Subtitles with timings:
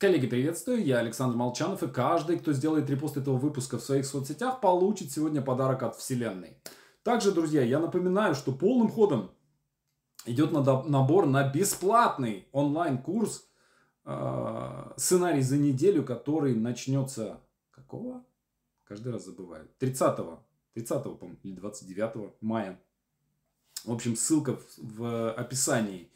[0.00, 4.62] Коллеги, приветствую, я Александр Молчанов, и каждый, кто сделает репост этого выпуска в своих соцсетях,
[4.62, 6.56] получит сегодня подарок от Вселенной.
[7.02, 9.30] Также, друзья, я напоминаю, что полным ходом
[10.24, 13.46] идет набор на бесплатный онлайн-курс
[14.06, 17.38] э, «Сценарий за неделю», который начнется...
[17.70, 18.24] Какого?
[18.84, 19.68] Каждый раз забываю.
[19.80, 20.42] 30-го.
[20.76, 22.80] 30-го, по-моему, или 29 мая.
[23.84, 26.10] В общем, ссылка в, в описании.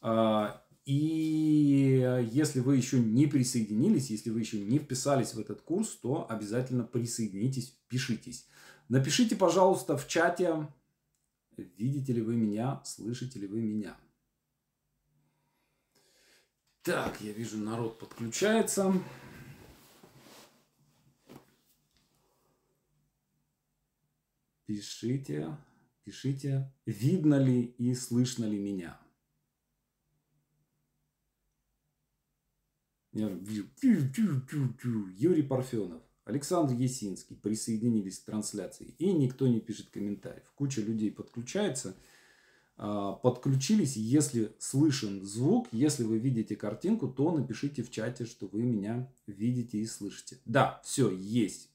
[0.00, 0.54] Э,
[0.84, 6.26] и если вы еще не присоединились, если вы еще не вписались в этот курс, то
[6.28, 8.48] обязательно присоединитесь, пишитесь.
[8.88, 10.68] Напишите, пожалуйста, в чате,
[11.56, 13.96] видите ли вы меня, слышите ли вы меня.
[16.82, 18.92] Так, я вижу, народ подключается.
[24.66, 25.56] Пишите,
[26.02, 29.01] пишите, видно ли и слышно ли меня.
[35.16, 38.94] Юрий Парфенов, Александр Есинский присоединились к трансляции.
[38.98, 40.50] И никто не пишет комментариев.
[40.54, 41.94] Куча людей подключается.
[42.76, 43.96] А, подключились.
[43.96, 49.78] Если слышен звук, если вы видите картинку, то напишите в чате, что вы меня видите
[49.78, 50.38] и слышите.
[50.46, 51.68] Да, все, есть.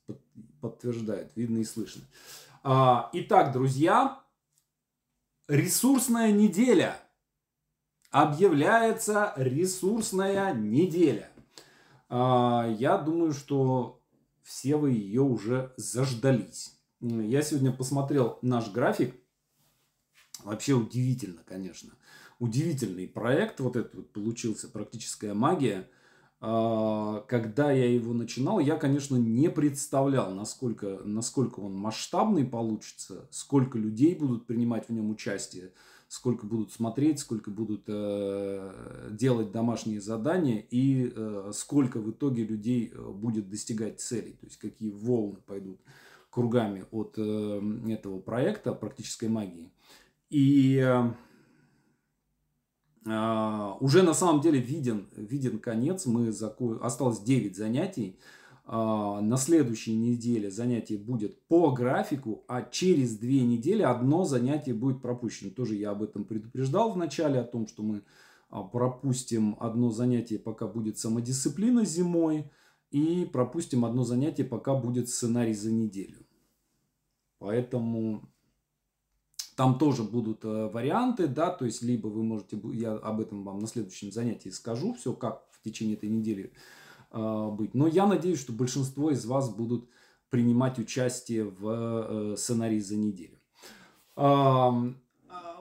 [0.61, 1.31] Подтверждают.
[1.35, 2.03] Видно и слышно.
[2.63, 4.23] А, итак, друзья,
[5.47, 6.99] ресурсная неделя–
[8.11, 11.29] объявляется ресурсная неделя.
[12.09, 14.01] А, я думаю, что
[14.43, 16.79] все вы ее уже заждались.
[17.01, 19.15] Я сегодня посмотрел наш график.
[20.43, 21.93] Вообще удивительно, конечно.
[22.39, 23.59] Удивительный проект.
[23.59, 25.89] Вот этот вот получился «Практическая магия».
[26.39, 33.79] А, когда я его начинал, я, конечно, не представлял, насколько, насколько он масштабный получится, сколько
[33.79, 35.73] людей будут принимать в нем участие
[36.07, 42.91] сколько будут смотреть, сколько будут э, делать домашние задания и э, сколько в итоге людей
[42.93, 45.79] э, будет достигать целей, то есть какие волны пойдут
[46.29, 49.71] кругами от э, этого проекта практической магии.
[50.29, 51.11] И э,
[53.05, 56.79] э уже на самом деле виден, виден конец, мы зако...
[56.81, 58.36] осталось 9 занятий, а,
[58.67, 65.51] на следующей неделе занятие будет по графику, а через две недели одно занятие будет пропущено.
[65.51, 68.03] Тоже я об этом предупреждал в начале, о том, что мы
[68.49, 72.51] а, пропустим одно занятие, пока будет самодисциплина зимой,
[72.91, 76.25] и пропустим одно занятие, пока будет сценарий за неделю.
[77.39, 78.29] Поэтому
[79.55, 83.59] там тоже будут э, варианты, да, то есть либо вы можете, я об этом вам
[83.59, 86.53] на следующем занятии скажу, все как в течение этой недели
[87.11, 87.73] быть.
[87.73, 89.89] Но я надеюсь, что большинство из вас будут
[90.29, 93.39] принимать участие в э, сценарии за неделю.
[94.15, 94.69] Э,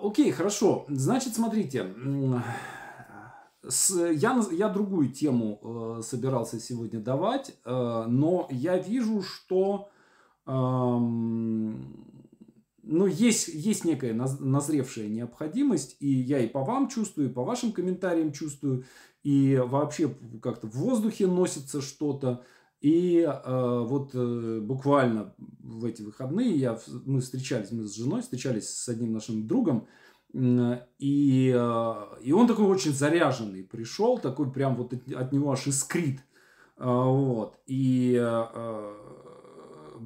[0.03, 0.85] окей, хорошо.
[0.89, 1.95] Значит, смотрите.
[3.63, 9.91] Я, я другую тему собирался сегодня давать, но я вижу, что
[12.89, 17.73] ну, есть, есть некая назревшая необходимость, и я и по вам чувствую, и по вашим
[17.73, 18.85] комментариям чувствую,
[19.25, 22.45] и вообще как-то в воздухе носится что-то.
[22.81, 28.69] И э, вот э, буквально в эти выходные я, мы встречались, мы с женой встречались
[28.69, 29.89] с одним нашим другом,
[30.33, 36.21] и, э, и он такой очень заряженный пришел, такой прям вот от, него аж искрит.
[36.77, 37.59] Э, вот.
[37.67, 38.15] И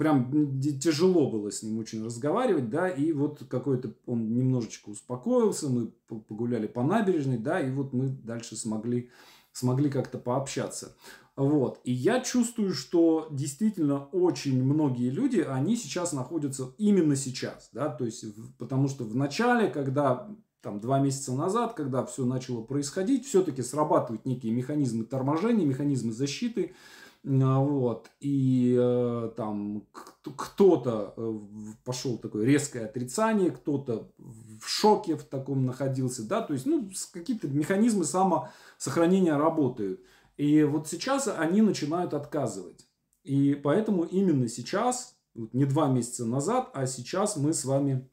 [0.00, 0.32] прям
[0.80, 6.66] тяжело было с ним очень разговаривать, да, и вот какой-то он немножечко успокоился, мы погуляли
[6.68, 9.10] по набережной, да, и вот мы дальше смогли,
[9.52, 10.96] смогли как-то пообщаться.
[11.36, 11.80] Вот.
[11.84, 18.06] И я чувствую, что действительно очень многие люди, они сейчас находятся именно сейчас, да, то
[18.06, 18.24] есть,
[18.56, 24.24] потому что в начале, когда там два месяца назад, когда все начало происходить, все-таки срабатывают
[24.24, 26.74] некие механизмы торможения, механизмы защиты,
[27.22, 28.10] вот.
[28.20, 29.86] И э, там
[30.22, 31.38] кто-то э,
[31.84, 37.48] пошел такое резкое отрицание, кто-то в шоке в таком находился, да, то есть, ну, какие-то
[37.48, 40.00] механизмы самосохранения работают.
[40.36, 42.86] И вот сейчас они начинают отказывать.
[43.22, 48.08] И поэтому именно сейчас, не два месяца назад, а сейчас мы с вами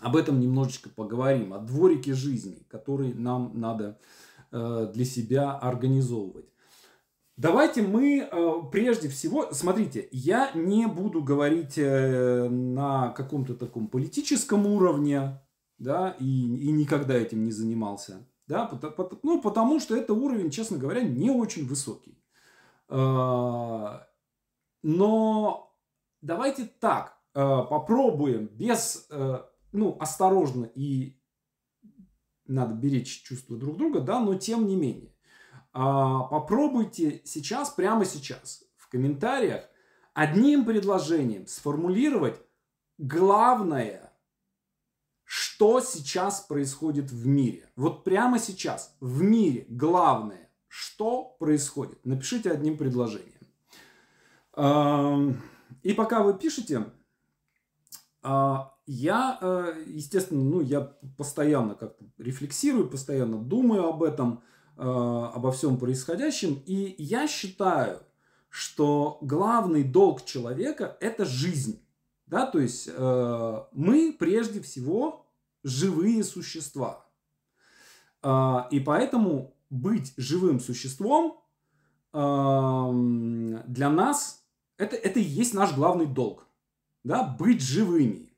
[0.00, 3.98] об этом немножечко поговорим, о дворике жизни, который нам надо
[4.50, 6.46] э, для себя организовывать.
[7.38, 14.66] Давайте мы э, прежде всего, смотрите, я не буду говорить э, на каком-то таком политическом
[14.66, 15.40] уровне,
[15.78, 18.68] да, и, и никогда этим не занимался, да,
[19.22, 22.20] ну, потому что это уровень, честно говоря, не очень высокий.
[22.88, 24.00] Э,
[24.82, 25.76] но
[26.20, 29.08] давайте так, попробуем без,
[29.70, 31.20] ну, осторожно и
[32.46, 35.14] надо беречь чувства друг друга, да, но тем не менее.
[35.80, 39.62] А, попробуйте сейчас, прямо сейчас, в комментариях
[40.12, 42.42] одним предложением сформулировать
[42.98, 44.12] главное,
[45.22, 47.70] что сейчас происходит в мире.
[47.76, 52.04] Вот прямо сейчас в мире главное, что происходит.
[52.04, 53.38] Напишите одним предложением.
[55.84, 56.86] И пока вы пишете,
[58.22, 60.80] а, я, э, естественно, ну, я
[61.16, 64.42] постоянно как-то рефлексирую, постоянно думаю об этом,
[64.78, 66.62] обо всем происходящем.
[66.64, 68.00] И я считаю,
[68.48, 71.84] что главный долг человека– это жизнь.
[72.26, 75.26] Да, то есть э, мы прежде всего
[75.64, 77.06] живые существа.
[78.22, 81.42] И поэтому быть живым существом
[82.12, 84.38] для нас
[84.78, 86.46] это, это и есть наш главный долг.
[87.04, 88.32] Да, быть живыми.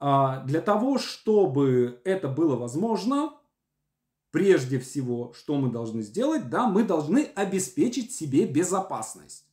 [0.00, 3.34] А для того, чтобы это было возможно,
[4.30, 9.46] прежде всего, что мы должны сделать, да, мы должны обеспечить себе безопасность.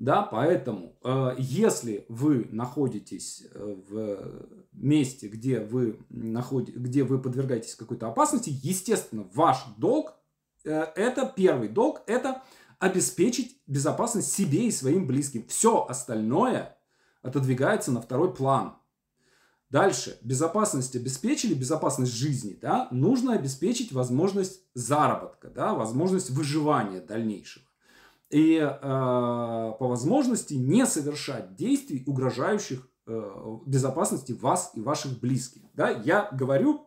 [0.00, 7.74] Да, поэтому, э, если вы находитесь э, в месте, где вы, находи, где вы подвергаетесь
[7.74, 10.14] какой-то опасности, естественно, ваш долг,
[10.64, 12.42] э, это первый долг, это
[12.78, 15.46] обеспечить безопасность себе и своим близким.
[15.48, 16.78] Все остальное
[17.20, 18.79] отодвигается на второй план.
[19.70, 20.18] Дальше.
[20.22, 27.64] Безопасность обеспечили, безопасность жизни, да, нужно обеспечить возможность заработка, да, возможность выживания дальнейшего.
[28.30, 35.62] И э, по возможности не совершать действий, угрожающих э, безопасности вас и ваших близких.
[35.74, 35.90] Да.
[35.90, 36.86] Я говорю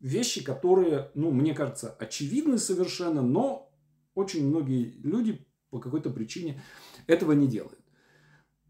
[0.00, 3.70] вещи, которые, ну, мне кажется, очевидны совершенно, но
[4.14, 6.62] очень многие люди по какой-то причине
[7.06, 7.78] этого не делают.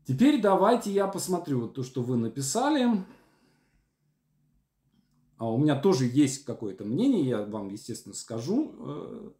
[0.05, 2.89] Теперь давайте я посмотрю то, что вы написали.
[5.43, 9.31] А у меня тоже есть какое-то мнение, я вам, естественно, скажу э,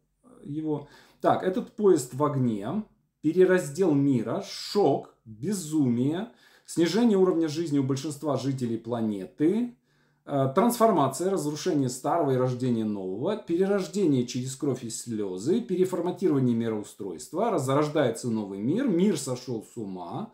[0.43, 0.89] его.
[1.21, 2.83] Так, этот поезд в огне,
[3.21, 6.27] перераздел мира, шок, безумие,
[6.65, 9.77] снижение уровня жизни у большинства жителей планеты,
[10.25, 18.29] э, трансформация, разрушение старого и рождение нового, перерождение через кровь и слезы, переформатирование мироустройства, разрождается
[18.29, 20.33] новый мир, мир сошел с ума,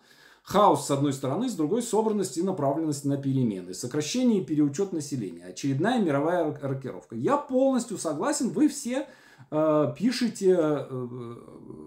[0.50, 5.46] Хаос с одной стороны, с другой собранность и направленность на перемены, сокращение и переучет населения,
[5.46, 7.16] очередная мировая рокировка.
[7.16, 9.08] Я полностью согласен, вы все
[9.52, 11.36] э, пишете э,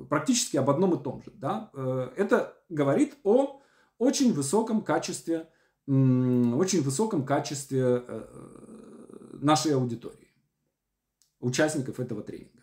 [0.08, 1.32] практически об одном и том же.
[1.34, 1.70] Да?
[1.74, 3.60] Э, это говорит о
[3.98, 5.48] очень высоком качестве,
[5.88, 5.92] э,
[6.54, 8.24] очень высоком качестве э,
[9.40, 10.32] нашей аудитории,
[11.40, 12.62] участников этого тренинга.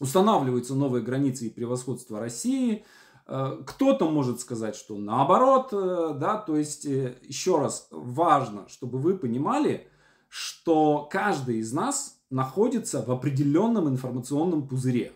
[0.00, 6.56] Устанавливаются новые границы и превосходство России– Э, кто-то может сказать, что наоборот, э, да, то
[6.56, 9.88] есть э, еще раз важно, чтобы вы понимали,
[10.28, 15.12] что каждый из нас находится в определенном информационном пузыре.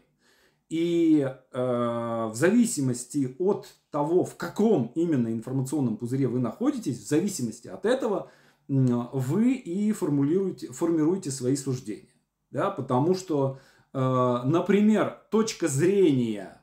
[0.68, 7.68] И э, в зависимости от того, в каком именно информационном пузыре вы находитесь, в зависимости
[7.68, 8.30] от этого
[8.66, 12.14] вы и формулируете, формируете свои суждения.
[12.50, 12.70] Да?
[12.70, 13.58] Потому что,
[13.92, 13.98] э,
[14.44, 16.59] например, точка зрения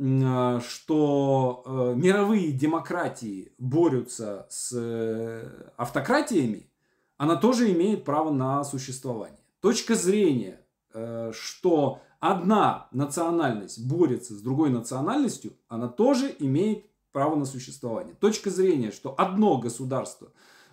[0.00, 6.70] что э, мировые демократии борются с э, автократиями,
[7.18, 9.40] она тоже имеет право на существование.
[9.60, 10.62] Точка зрения,
[10.94, 18.14] э, что одна национальность борется с другой национальностью, она тоже имеет право на существование.
[18.14, 20.32] Точка зрения, что одно государство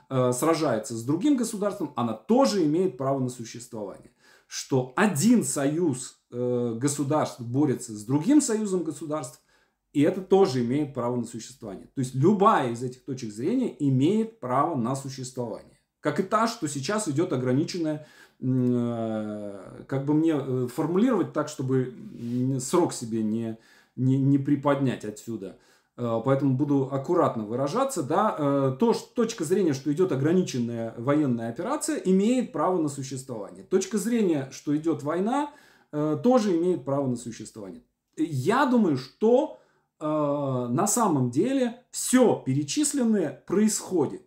[0.09, 4.11] сражается с другим государством, она тоже имеет право на существование.
[4.47, 9.41] Что один союз государств борется с другим союзом государств,
[9.93, 11.87] и это тоже имеет право на существование.
[11.95, 15.79] То есть любая из этих точек зрения имеет право на существование.
[16.01, 18.05] Как и та, что сейчас идет ограниченная,
[18.39, 21.93] э, как бы мне э, формулировать так, чтобы
[22.59, 23.57] срок себе не,
[23.95, 25.57] не, не приподнять отсюда.
[25.95, 28.03] Поэтому буду аккуратно выражаться.
[28.03, 33.63] Да, то, что, точка зрения, что идет ограниченная военная операция, имеет право на существование.
[33.63, 37.83] Точка зрения, что идет война, Э, тоже имеют право на существование.
[38.15, 39.59] Я думаю, что
[39.99, 44.23] э, на самом деле все перечисленное происходит.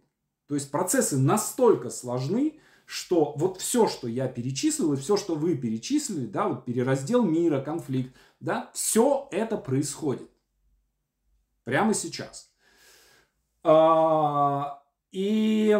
[0.46, 5.56] То есть процессы настолько сложны, что вот все, что я перечислил, и все, что вы
[5.56, 10.28] перечислили, да, вот перераздел мира, конфликт, да, все это происходит
[11.64, 12.52] прямо сейчас.
[13.62, 15.78] А, и,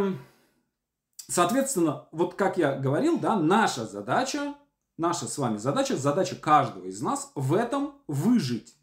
[1.27, 4.55] соответственно, вот как я говорил, да, наша задача
[5.01, 8.77] наша с вами задача, задача каждого из нас в этом выжить.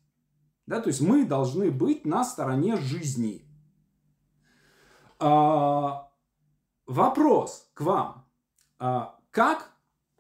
[0.65, 3.47] Да, то есть мы должны быть на стороне жизни.
[5.19, 6.11] А,
[6.85, 8.25] вопрос к вам.
[8.79, 9.71] А, как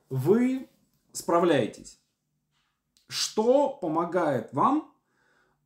[0.09, 0.69] вы
[1.11, 1.99] справляетесь
[3.07, 4.93] что помогает вам,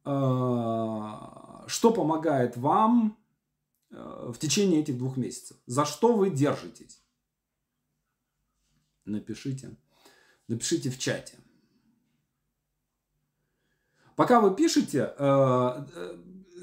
[0.03, 3.17] что помогает вам
[3.89, 5.57] в течение этих двух месяцев?
[5.65, 7.03] За что вы держитесь?
[9.05, 9.75] Напишите.
[10.51, 11.33] Напишите в чате.
[14.15, 15.13] Пока вы пишете,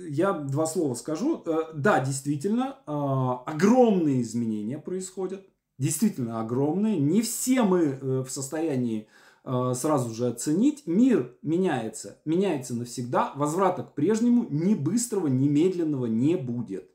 [0.08, 1.42] я два слова скажу.
[1.44, 5.46] Э, да, действительно, э, огромные изменения происходят.
[5.78, 6.98] Действительно огромные.
[6.98, 9.08] Не все мы э, в состоянии
[9.44, 10.86] сразу же оценить.
[10.86, 12.20] Мир меняется.
[12.26, 13.32] Меняется навсегда.
[13.34, 16.90] Возврата к прежнему ни быстрого, ни медленного не будет.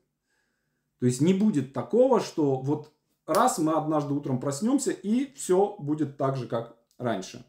[1.00, 2.92] То есть не будет такого, что вот
[3.26, 7.44] раз мы однажды утром проснемся и все будет так же, как раньше.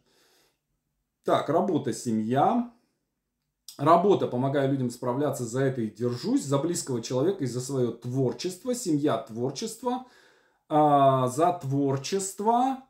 [1.23, 2.71] Так, работа, семья.
[3.77, 8.73] Работа, помогаю людям справляться, за это и держусь, за близкого человека и за свое творчество,
[8.73, 10.05] семья творчество,
[10.69, 12.85] а, за творчество.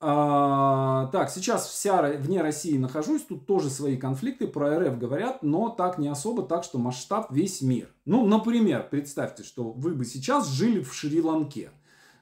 [0.00, 5.68] А, так, сейчас вся вне России нахожусь, тут тоже свои конфликты про РФ говорят, но
[5.70, 7.92] так не особо, так что масштаб весь мир.
[8.04, 11.70] Ну, например, представьте, что вы бы сейчас жили в Шри-Ланке,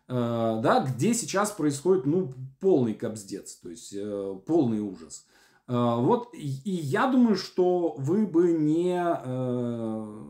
[0.08, 5.26] да, где сейчас происходит, ну, полный кобздец, то есть э, полный ужас.
[5.68, 10.22] Э, вот, и я думаю, что вы бы не, э,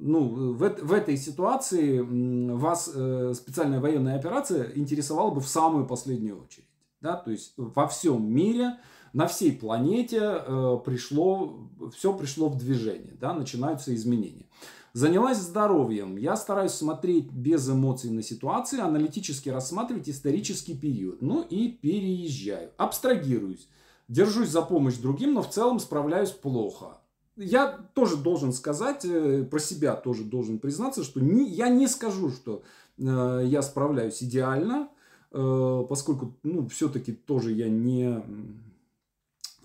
[0.00, 6.42] ну, в, в этой ситуации вас э, специальная военная операция интересовала бы в самую последнюю
[6.42, 6.68] очередь.
[7.00, 7.16] Да?
[7.16, 8.78] То есть во всем мире,
[9.12, 10.40] на всей планете
[10.84, 13.32] пришло, все пришло в движение, да?
[13.32, 14.46] начинаются изменения.
[14.92, 16.16] Занялась здоровьем.
[16.16, 21.22] Я стараюсь смотреть без эмоций на ситуации, аналитически рассматривать исторический период.
[21.22, 22.70] Ну и переезжаю.
[22.76, 23.68] Абстрагируюсь
[24.10, 26.98] держусь за помощь другим, но в целом справляюсь плохо.
[27.36, 32.30] Я тоже должен сказать, э, про себя тоже должен признаться, что не, я не скажу,
[32.30, 32.62] что
[32.98, 34.88] э, я справляюсь идеально,
[35.32, 38.22] э, поскольку, ну, все-таки тоже я не...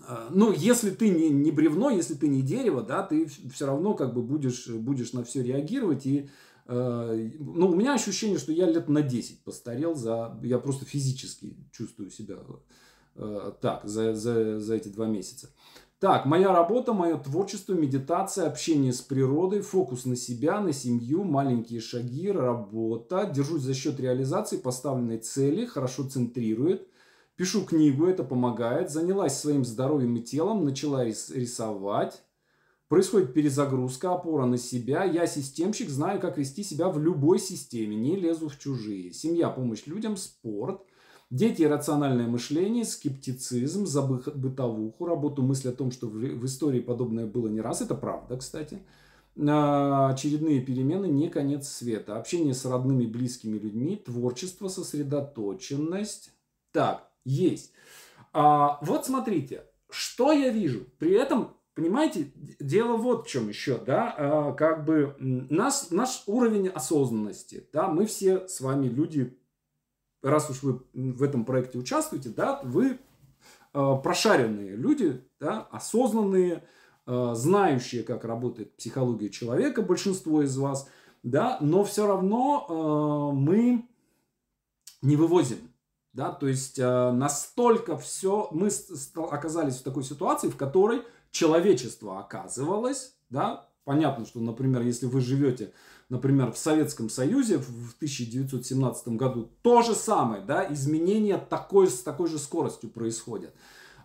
[0.08, 3.94] Э, ну, если ты не, не бревно, если ты не дерево, да, ты все равно
[3.94, 6.06] как бы будешь, будешь на все реагировать.
[6.06, 6.28] И,
[6.66, 10.38] э, ну, у меня ощущение, что я лет на 10 постарел за...
[10.42, 12.36] Я просто физически чувствую себя
[13.18, 15.48] Э, так, за, за, за эти два месяца.
[15.98, 21.80] Так, моя работа, мое творчество, медитация, общение с природой, фокус на себя, на семью, маленькие
[21.80, 23.30] шаги, работа.
[23.34, 26.86] Держусь за счет реализации поставленной цели, хорошо центрирует.
[27.36, 28.90] Пишу книгу, это помогает.
[28.90, 32.22] Занялась своим здоровьем и телом, начала рисовать.
[32.88, 35.04] Происходит перезагрузка, опора на себя.
[35.04, 39.12] Я системщик, знаю, как вести себя в любой системе, не лезу в чужие.
[39.12, 40.82] Семья, помощь людям, спорт–
[41.30, 47.48] Дети рациональное мышление, скептицизм, за бытовуху, работу, мысль о том, что в истории подобное было
[47.48, 47.80] не раз.
[47.80, 48.78] Это правда, кстати.
[49.36, 52.16] А, очередные перемены, не конец света.
[52.16, 56.30] Общение с родными, близкими людьми, творчество, сосредоточенность.
[56.70, 57.72] Так, есть.
[58.32, 60.86] А, вот смотрите, что я вижу.
[60.98, 66.68] При этом, понимаете, дело вот в чем еще, да, а, как бы наш, наш уровень
[66.68, 69.36] осознанности, да, мы все с вами люди
[70.26, 72.98] раз уж вы в этом проекте участвуете, да, вы
[73.72, 76.64] э, прошаренные люди, да, осознанные,
[77.06, 80.88] э, знающие, как работает психология человека, большинство из вас,
[81.22, 83.88] да, но все равно э, мы
[85.02, 85.58] не вывозим,
[86.16, 88.70] да, то есть э, настолько все, мы
[89.30, 95.72] оказались в такой ситуации, в которой человечество оказывалось, да, понятно, что, например, если вы живете
[96.08, 102.28] например, в Советском Союзе в 1917 году то же самое, да, изменения такой, с такой
[102.28, 103.52] же скоростью происходят.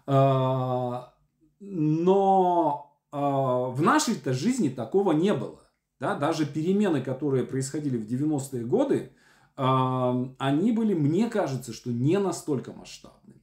[0.07, 1.13] А,
[1.59, 5.59] но а, в нашей-то жизни такого не было.
[5.99, 6.15] Да?
[6.15, 9.11] Даже перемены, которые происходили в 90-е годы,
[9.55, 13.41] они были, мне кажется, что не настолько масштабными.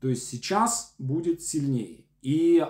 [0.00, 2.04] То есть сейчас будет сильнее.
[2.22, 2.62] И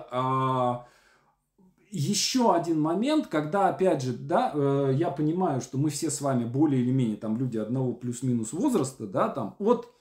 [1.90, 6.44] еще один момент, когда, опять же, да, э, я понимаю, что мы все с вами
[6.44, 9.92] более или менее там люди одного плюс-минус возраста, да, там от,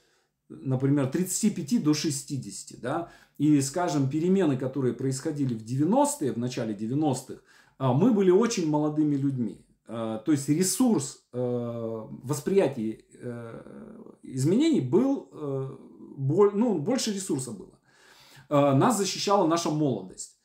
[0.48, 7.34] например, 35 до 60, да, и, скажем, перемены, которые происходили в 90-е, в начале 90-х,
[7.34, 9.66] э, мы были очень молодыми людьми.
[9.90, 17.78] Э, то есть ресурс э, восприятия э, изменений был, ну, больше ресурса было.
[18.48, 20.36] Нас защищала наша молодость.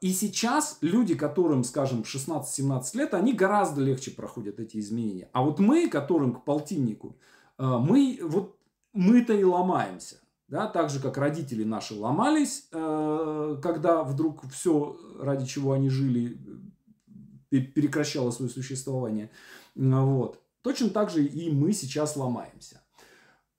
[0.00, 5.30] И сейчас люди, которым, скажем, 16-17 лет, они гораздо легче проходят эти изменения.
[5.32, 7.16] А вот мы, которым к полтиннику,
[7.58, 8.58] мы вот
[8.92, 10.16] мы-то и ломаемся.
[10.48, 16.38] Да, так же, как родители наши ломались, когда вдруг все, ради чего они жили,
[17.50, 19.30] прекращало свое существование.
[19.74, 20.40] Вот.
[20.62, 22.82] Точно так же и мы сейчас ломаемся.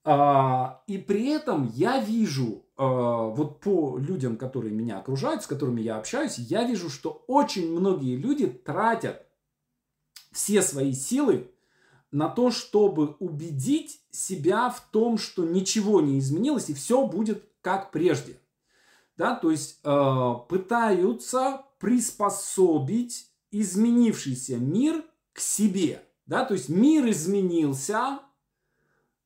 [0.06, 6.38] И при этом я вижу вот по людям, которые меня окружают, с которыми я общаюсь,
[6.38, 9.26] я вижу, что очень многие люди тратят
[10.32, 11.52] все свои силы
[12.12, 17.92] на то, чтобы убедить себя в том, что ничего не изменилось и все будет как
[17.92, 18.40] прежде.
[19.18, 25.04] Да, то есть э, пытаются приспособить изменившийся мир
[25.34, 26.04] к себе.
[26.26, 28.20] Да, то есть мир изменился,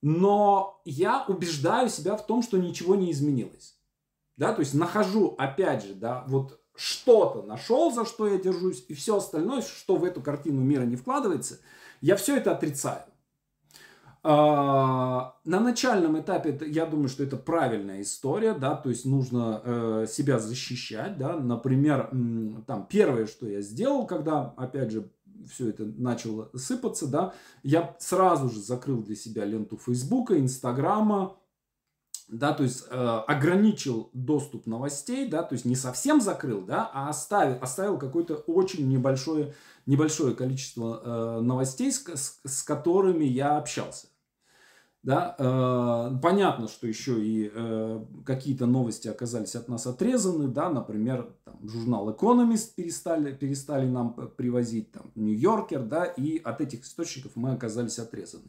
[0.01, 3.77] но я убеждаю себя в том, что ничего не изменилось.
[4.37, 8.93] Да, то есть нахожу, опять же, да, вот что-то нашел, за что я держусь, и
[8.93, 11.59] все остальное, что в эту картину мира не вкладывается,
[12.01, 13.03] я все это отрицаю.
[14.25, 20.05] А, на начальном этапе я думаю, что это правильная история, да, то есть нужно э,
[20.09, 22.09] себя защищать, да, например,
[22.65, 25.11] там первое, что я сделал, когда, опять же,
[25.51, 31.35] все это начало сыпаться, да, я сразу же закрыл для себя ленту Фейсбука, Инстаграма,
[32.29, 37.09] да, то есть э, ограничил доступ новостей, да, то есть не совсем закрыл, да, а
[37.09, 39.53] оставил, оставил какое-то очень небольшое,
[39.85, 44.07] небольшое количество э, новостей, с, с, с которыми я общался.
[45.03, 51.27] Да, э, понятно, что еще и э, какие-то новости оказались от нас отрезаны, да, например,
[51.43, 57.51] там, журнал Economist перестали, перестали нам привозить, там, Нью-Йоркер, да, и от этих источников мы
[57.51, 58.45] оказались отрезаны.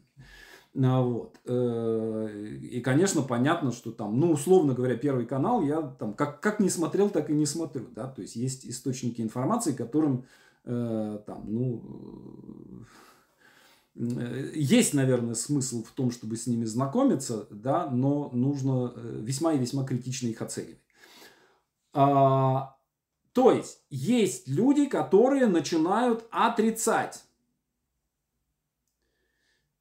[0.81, 1.41] А, вот.
[1.45, 2.29] Э,
[2.63, 6.69] и, конечно, понятно, что там, ну, условно говоря, Первый канал я там как, как не
[6.69, 10.25] смотрел, так и не смотрю, да, то есть есть источники информации, которым
[10.65, 11.83] э, там, ну,
[13.95, 19.59] есть, наверное, смысл в том, чтобы с ними знакомиться, да, но нужно э, весьма и
[19.59, 20.81] весьма критично их оценивать.
[21.93, 22.77] А,
[23.33, 27.25] то есть, есть люди, которые начинают отрицать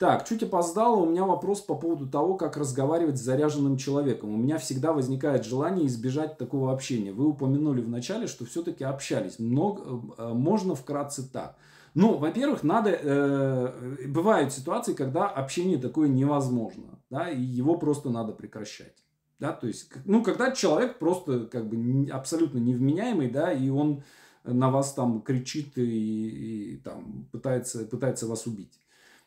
[0.03, 4.34] так, чуть опоздала, у меня вопрос по поводу того, как разговаривать с заряженным человеком.
[4.34, 7.13] У меня всегда возникает желание избежать такого общения.
[7.13, 9.39] Вы упомянули в начале, что все-таки общались.
[9.39, 11.56] Много, э, можно вкратце так.
[11.93, 12.89] Ну, во-первых, надо...
[12.91, 16.99] Э, бывают ситуации, когда общение такое невозможно.
[17.10, 18.95] Да, и его просто надо прекращать.
[19.39, 24.03] Да, то есть, ну, когда человек просто как бы абсолютно невменяемый, да, и он
[24.43, 28.79] на вас там кричит и, и там пытается, пытается вас убить.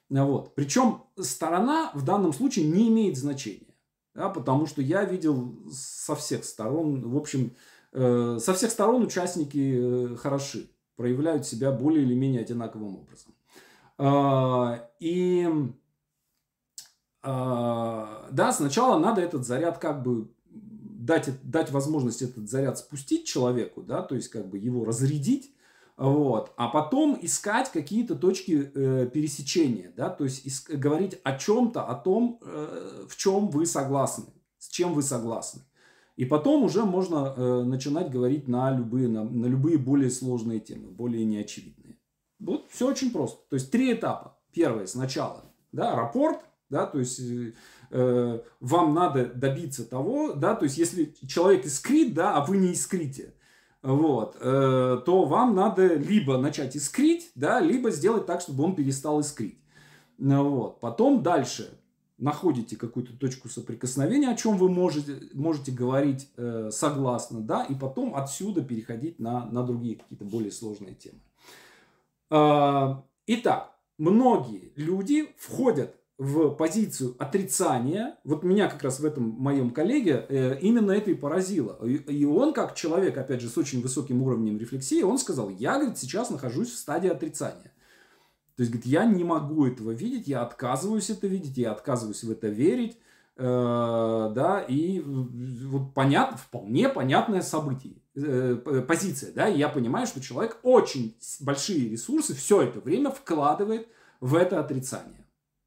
[0.09, 0.55] Вот.
[0.55, 3.75] Причем сторона в данном случае не имеет значения.
[4.15, 7.55] Да, потому что я видел со всех сторон, в общем,
[7.93, 13.35] э, со всех сторон участники э, хороши, проявляют себя более или менее одинаковым образом.
[13.99, 15.49] Э, и
[17.23, 20.29] э, да, сначала надо этот заряд как бы
[21.07, 25.53] дать, дать возможность этот заряд спустить человеку, да, то есть как бы его разрядить,
[25.97, 26.53] вот.
[26.57, 31.95] А потом искать какие-то точки э, пересечения, да, то есть иск- говорить о чем-то, о
[31.95, 34.27] том, э, в чем вы согласны,
[34.59, 35.63] с чем вы согласны.
[36.17, 40.91] И потом уже можно э, начинать говорить на любые, на, на любые более сложные темы,
[40.91, 41.99] более неочевидные.
[42.39, 43.39] Вот все очень просто.
[43.51, 44.39] То есть три этапа.
[44.53, 47.53] Первое сначала, да, рапорт, да, то есть э,
[47.91, 52.73] э, вам надо добиться того, да, то есть если человек искрит, да, а вы не
[52.73, 53.35] искрите,
[53.83, 59.21] вот, э, то вам надо либо начать искрить, да, либо сделать так, чтобы он перестал
[59.21, 59.59] искрить.
[60.19, 60.81] Ну вот.
[60.81, 61.79] Потом дальше
[62.19, 68.15] находите какую-то точку соприкосновения, о чем вы можете, можете говорить э, согласно, да, и потом
[68.15, 71.21] отсюда переходить на, на другие какие-то более сложные темы.
[72.31, 79.71] Э, итак, многие люди входят в позицию отрицания, вот меня как раз в этом моем
[79.71, 81.79] коллеге э, именно это и поразило.
[81.87, 85.99] И он, как человек, опять же, с очень высоким уровнем рефлексии, он сказал, я, говорит,
[85.99, 87.73] сейчас нахожусь в стадии отрицания.
[88.57, 92.31] То есть, говорит, я не могу этого видеть, я отказываюсь это видеть, я отказываюсь в
[92.31, 92.99] это верить,
[93.37, 93.43] э,
[94.35, 98.57] да, и вот понятно, вполне понятное событие, э,
[98.89, 103.89] позиция, да, и я понимаю, что человек очень большие ресурсы все это время вкладывает
[104.21, 105.27] в это отрицание.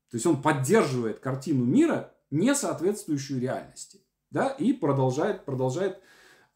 [0.09, 4.01] То есть он поддерживает картину мира, не соответствующую реальности.
[4.31, 5.99] Да, и продолжает, продолжает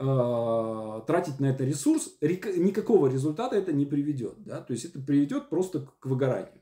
[0.03, 2.15] э, тратить на это ресурс.
[2.21, 4.35] Никакого результата это не приведет.
[4.43, 4.61] Да?
[4.61, 6.61] То есть это приведет просто к выгоранию.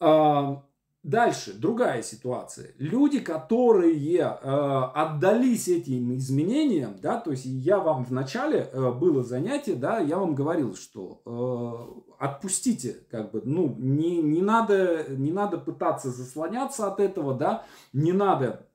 [0.00, 0.62] А,
[1.06, 2.72] Дальше, другая ситуация.
[2.78, 9.22] Люди, которые э, отдались этим изменениям, да, то есть я вам в начале э, было
[9.22, 15.30] занятие, да, я вам говорил, что э, отпустите, как бы, ну, не, не, надо, не
[15.30, 18.65] надо пытаться заслоняться от этого, да, не надо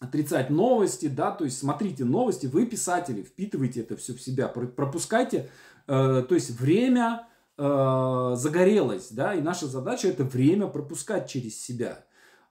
[0.00, 5.50] отрицать новости, да, то есть смотрите новости, вы писатели, впитывайте это все в себя, пропускайте,
[5.86, 7.26] э, то есть время,
[7.56, 12.04] э, загорелось, да, и наша задача это время пропускать через себя.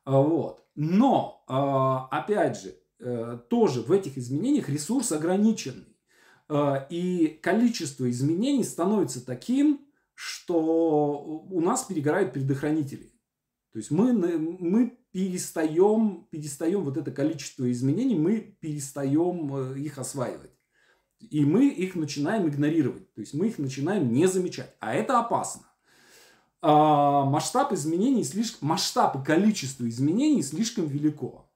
[0.05, 0.63] А, вот.
[0.75, 5.95] Но, э, опять же, э, тоже в этих изменениях ресурс ограниченный.
[6.49, 13.11] Э, и количество изменений становится таким, что у нас перегорают предохранители.
[13.71, 20.51] То есть мы, мы перестаем, перестаем вот это количество изменений, мы перестаем э, их осваивать.
[21.19, 23.13] И мы их начинаем игнорировать.
[23.13, 24.75] То есть мы их начинаем не замечать.
[24.81, 25.61] А это опасно.
[26.61, 31.49] А, масштаб изменений слишком, масштаб и количество изменений слишком велико.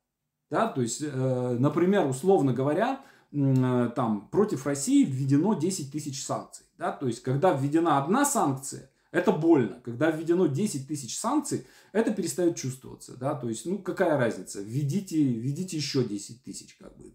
[0.51, 0.67] Да?
[0.67, 6.67] То есть, э, например, условно говоря, э, там против России введено 10 тысяч санкций.
[6.77, 6.91] Да?
[6.91, 9.81] То есть, когда введена одна санкция, это больно.
[9.83, 13.17] Когда введено 10 тысяч санкций, это перестает чувствоваться.
[13.17, 13.33] Да?
[13.33, 14.61] То есть, ну, какая разница?
[14.61, 16.75] Введите, введите еще 10 тысяч.
[16.75, 17.05] Как бы.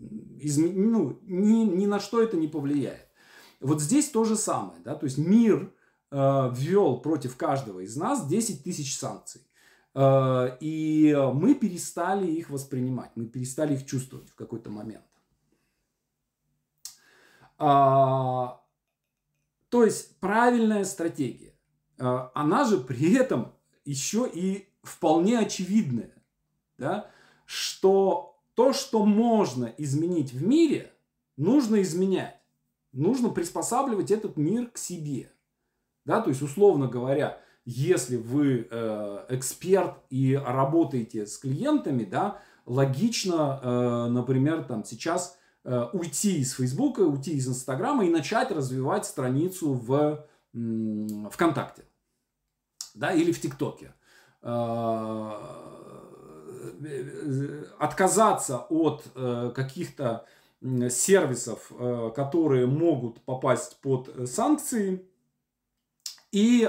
[0.40, 0.72] Изме...
[0.72, 3.06] Ну, ни, ни на что это не повлияет.
[3.60, 4.80] Вот здесь то же самое.
[4.84, 4.96] Да?
[4.96, 5.72] То есть, мир
[6.10, 9.42] э, ввел против каждого из нас 10 тысяч санкций.
[9.94, 13.12] Э, и мы перестали их воспринимать.
[13.14, 15.04] Мы перестали их чувствовать в какой-то момент.
[17.58, 18.60] А,
[19.68, 21.51] то есть, правильная стратегия
[22.34, 23.52] она же при этом
[23.84, 26.12] еще и вполне очевидная,
[26.78, 27.10] да,
[27.46, 30.92] что то, что можно изменить в мире,
[31.36, 32.36] нужно изменять.
[32.92, 35.32] Нужно приспосабливать этот мир к себе.
[36.04, 43.60] Да, то есть, условно говоря, если вы э, эксперт и работаете с клиентами, да, логично,
[43.62, 49.74] э, например, там сейчас э, уйти из Фейсбука, уйти из Инстаграма и начать развивать страницу
[49.74, 51.84] в м, ВКонтакте
[52.94, 53.92] да, или в ТикТоке.
[56.84, 60.26] Э, отказаться от э, каких-то
[60.90, 65.06] сервисов, э, которые могут попасть под санкции,
[66.30, 66.60] и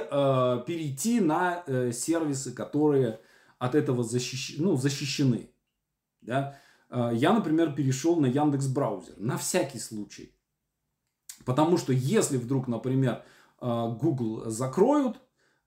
[0.67, 3.21] перейти на сервисы, которые
[3.59, 4.55] от этого защищ...
[4.57, 5.51] ну, защищены.
[6.19, 6.59] Да?
[6.89, 10.35] Я, например, перешел на Яндекс браузер на всякий случай.
[11.45, 13.23] Потому что если вдруг, например,
[13.61, 15.21] Google закроют,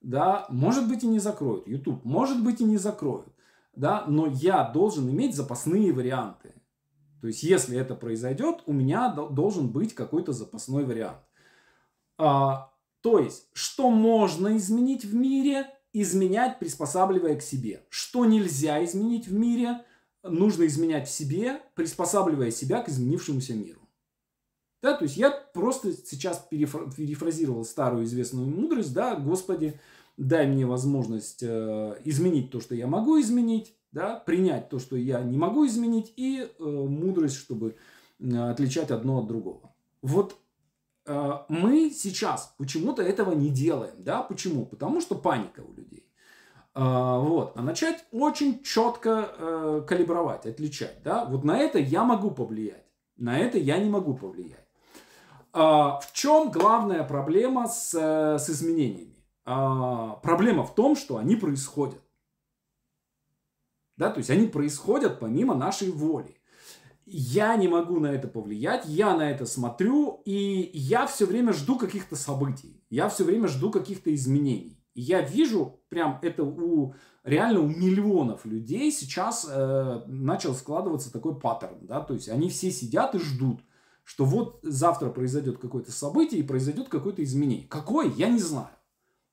[0.07, 3.27] да, может быть и не закроют, YouTube, может быть и не закроют,
[3.75, 6.53] да, но я должен иметь запасные варианты.
[7.19, 11.19] То есть, если это произойдет, у меня должен быть какой-то запасной вариант.
[12.17, 17.85] А, то есть, что можно изменить в мире, изменять, приспосабливая к себе.
[17.89, 19.83] Что нельзя изменить в мире,
[20.23, 23.81] нужно изменять в себе, приспосабливая себя к изменившемуся миру.
[24.81, 29.79] Да, то есть я просто сейчас перефразировал старую известную мудрость, да, Господи,
[30.17, 35.21] дай мне возможность э, изменить то, что я могу изменить, да, принять то, что я
[35.21, 37.75] не могу изменить, и э, мудрость, чтобы
[38.19, 39.73] э, отличать одно от другого.
[40.01, 40.37] Вот
[41.47, 44.65] мы сейчас почему-то этого не делаем, да, почему?
[44.65, 46.05] Потому что паника у людей.
[46.75, 52.85] Э, вот, а начать очень четко калибровать, отличать, да, вот на это я могу повлиять,
[53.15, 54.67] на это я не могу повлиять.
[55.53, 59.16] А, в чем главная проблема с, с изменениями?
[59.49, 62.01] А, проблема в том, что они происходят.
[63.95, 66.35] Да, то есть они происходят помимо нашей воли.
[67.05, 71.77] Я не могу на это повлиять, я на это смотрю, и я все время жду
[71.79, 74.83] каких-то событий, я все время жду каких-то изменений.
[74.93, 81.85] Я вижу прям это у реально у миллионов людей сейчас э, начал складываться такой паттерн,
[81.87, 83.61] да, то есть они все сидят и ждут
[84.03, 87.67] что вот завтра произойдет какое-то событие и произойдет какое-то изменение.
[87.67, 88.09] Какое?
[88.09, 88.69] Я не знаю.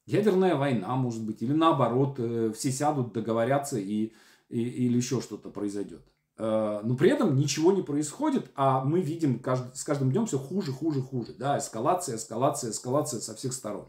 [0.07, 4.13] Ядерная война, может быть, или наоборот, э, все сядут, договорятся и,
[4.51, 6.03] и, или еще что-то произойдет.
[6.37, 10.73] Э, но при этом ничего не происходит, а мы видим с каждым днем все хуже,
[10.73, 11.33] хуже, хуже.
[11.39, 13.89] Да, эскалация, эскалация, эскалация со всех сторон.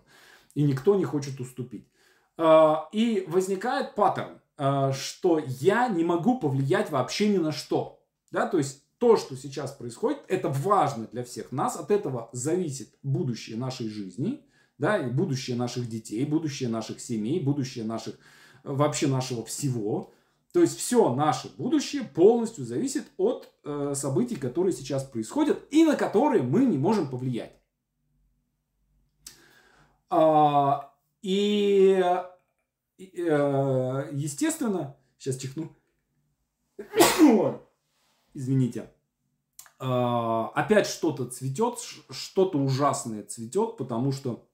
[0.54, 1.90] И никто не хочет уступить.
[2.38, 4.40] Э, и возникает паттерн,
[4.94, 8.00] что я не могу повлиять вообще ни на что.
[8.32, 11.76] Да, то есть то, что сейчас происходит, это важно для всех нас.
[11.76, 14.46] От этого зависит будущее нашей жизни,
[14.78, 18.18] да, и будущее наших детей, будущее наших семей, будущее наших,
[18.64, 20.12] вообще нашего всего.
[20.54, 25.96] То есть все наше будущее полностью зависит от э, событий, которые сейчас происходят и на
[25.96, 27.52] которые мы не можем повлиять.
[30.10, 32.02] А, и
[32.98, 35.76] э, естественно, сейчас чихну.
[38.34, 38.92] Извините.
[39.78, 44.48] А, опять что-то цветет, что-то ужасное цветет, потому что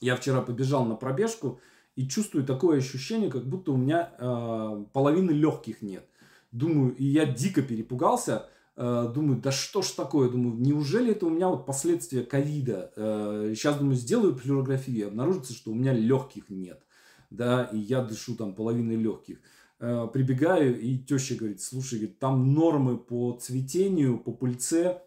[0.00, 1.60] я вчера побежал на пробежку
[1.94, 6.06] и чувствую такое ощущение, как будто у меня э, половины легких нет.
[6.52, 8.48] Думаю, и я дико перепугался.
[8.76, 10.28] Э, думаю, да что ж такое?
[10.30, 12.92] Думаю, неужели это у меня вот последствия ковида?
[12.96, 16.82] Э, сейчас, думаю, сделаю флюорографию, обнаружится, что у меня легких нет.
[17.30, 19.38] Да, и я дышу там половиной легких.
[19.78, 25.02] э, прибегаю, и теща говорит, слушай, говорит, там нормы по цветению, по пыльце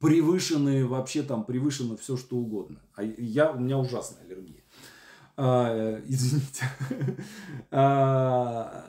[0.00, 2.80] превышены вообще там, превышено все что угодно.
[2.94, 4.62] А я, у меня ужасная аллергия.
[5.36, 6.64] А, э, извините.
[7.70, 8.84] А,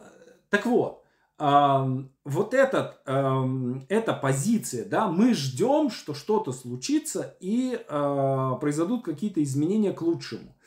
[0.50, 1.04] так вот,
[1.38, 9.94] вот этот, эта позиция, да, мы ждем, что что-то случится и а, произойдут какие-то изменения
[9.94, 10.58] к лучшему.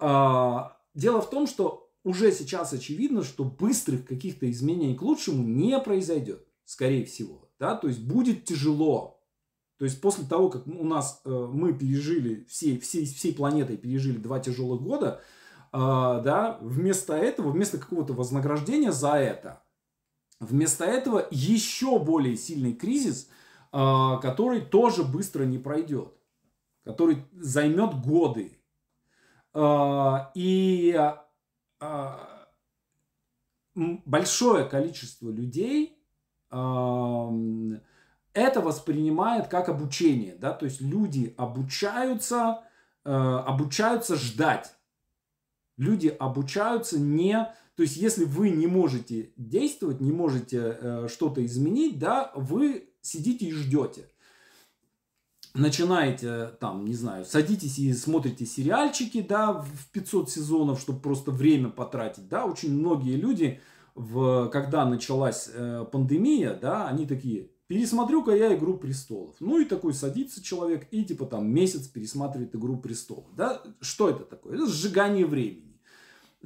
[0.00, 5.78] А, дело в том, что уже сейчас очевидно, что быстрых каких-то изменений к лучшему не
[5.78, 7.48] произойдет, скорее всего.
[7.58, 7.76] Да?
[7.76, 9.17] То есть будет тяжело.
[9.78, 14.18] То есть после того, как у нас э, мы пережили, всей, всей, всей планетой пережили
[14.18, 15.22] два тяжелых года,
[15.70, 19.62] а, да, вместо этого, вместо какого-то вознаграждения за это,
[20.40, 23.28] вместо этого еще более сильный кризис,
[23.70, 26.12] а, который тоже быстро не пройдет,
[26.84, 28.58] который займет годы.
[29.52, 30.98] А, и
[33.76, 36.02] большое количество людей
[38.38, 42.62] это воспринимает как обучение, да, то есть люди обучаются,
[43.04, 44.74] обучаются ждать
[45.78, 47.50] люди обучаются не...
[47.76, 53.46] То есть, если вы не можете действовать, не можете э, что-то изменить, да, вы сидите
[53.46, 54.04] и ждете.
[55.54, 61.68] Начинаете, там, не знаю, садитесь и смотрите сериальчики, да, в 500 сезонов, чтобы просто время
[61.70, 62.46] потратить, да.
[62.46, 63.60] Очень многие люди,
[63.94, 69.36] в, когда началась э, пандемия, да, они такие, пересмотрю-ка я «Игру престолов».
[69.38, 73.26] Ну и такой садится человек и типа там месяц пересматривает «Игру престолов».
[73.36, 73.62] Да?
[73.80, 74.56] Что это такое?
[74.56, 75.78] Это сжигание времени.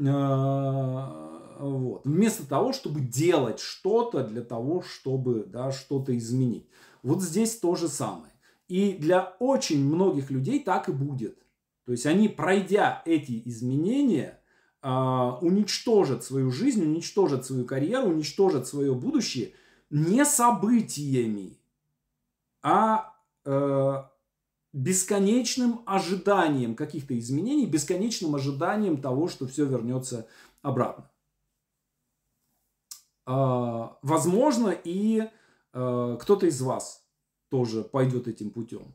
[0.06, 2.04] А, вот.
[2.04, 6.66] Вместо того, чтобы делать что-то для того, чтобы да, что-то изменить.
[7.02, 8.32] Вот здесь то же самое.
[8.68, 11.38] И для очень многих людей так и будет.
[11.84, 14.40] То есть они, пройдя эти изменения,
[14.80, 19.52] а, уничтожат свою жизнь, уничтожат свою карьеру, уничтожат свое будущее
[19.92, 21.58] не событиями,
[22.62, 24.02] а э,
[24.72, 30.26] бесконечным ожиданием каких-то изменений, бесконечным ожиданием того, что все вернется
[30.62, 31.10] обратно.
[33.26, 35.28] А, возможно, и
[35.72, 37.06] а, кто-то из вас
[37.50, 38.94] тоже пойдет этим путем.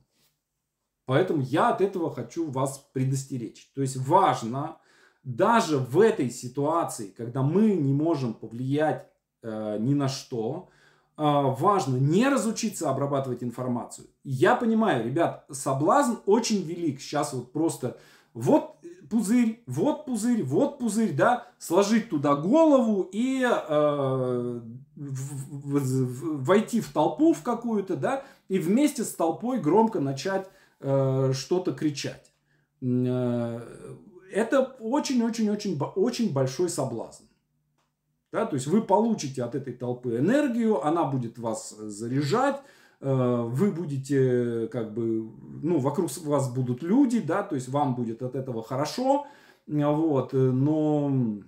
[1.05, 3.71] Поэтому я от этого хочу вас предостеречь.
[3.75, 4.79] То есть важно
[5.23, 9.07] даже в этой ситуации, когда мы не можем повлиять
[9.43, 10.69] э, ни на что,
[11.17, 14.07] важно не разучиться обрабатывать информацию.
[14.23, 17.01] Я понимаю, ребят, соблазн очень велик.
[17.01, 17.97] Сейчас вот просто
[18.33, 18.77] вот
[19.09, 24.61] пузырь, вот пузырь, вот пузырь, да, сложить туда голову и э,
[24.95, 30.47] в, в, войти в толпу в какую-то, да, и вместе с толпой громко начать
[30.79, 32.31] э, что-то кричать.
[32.81, 33.61] Э,
[34.31, 37.23] это очень-очень-очень очень большой соблазн.
[38.31, 42.61] Да, то есть вы получите от этой толпы энергию, она будет вас заряжать,
[42.99, 45.31] э, вы будете как бы,
[45.63, 49.27] ну, вокруг вас будут люди, да, то есть вам будет от этого хорошо,
[49.65, 51.39] вот, но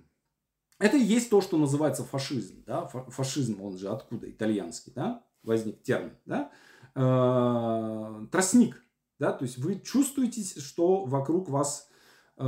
[0.78, 5.82] это и есть то, что называется фашизм, да, фашизм, он же откуда, итальянский, да, возник
[5.82, 6.50] термин, да,
[6.94, 8.82] э, тростник,
[9.18, 11.90] да, то есть вы чувствуете, что вокруг вас
[12.38, 12.42] э,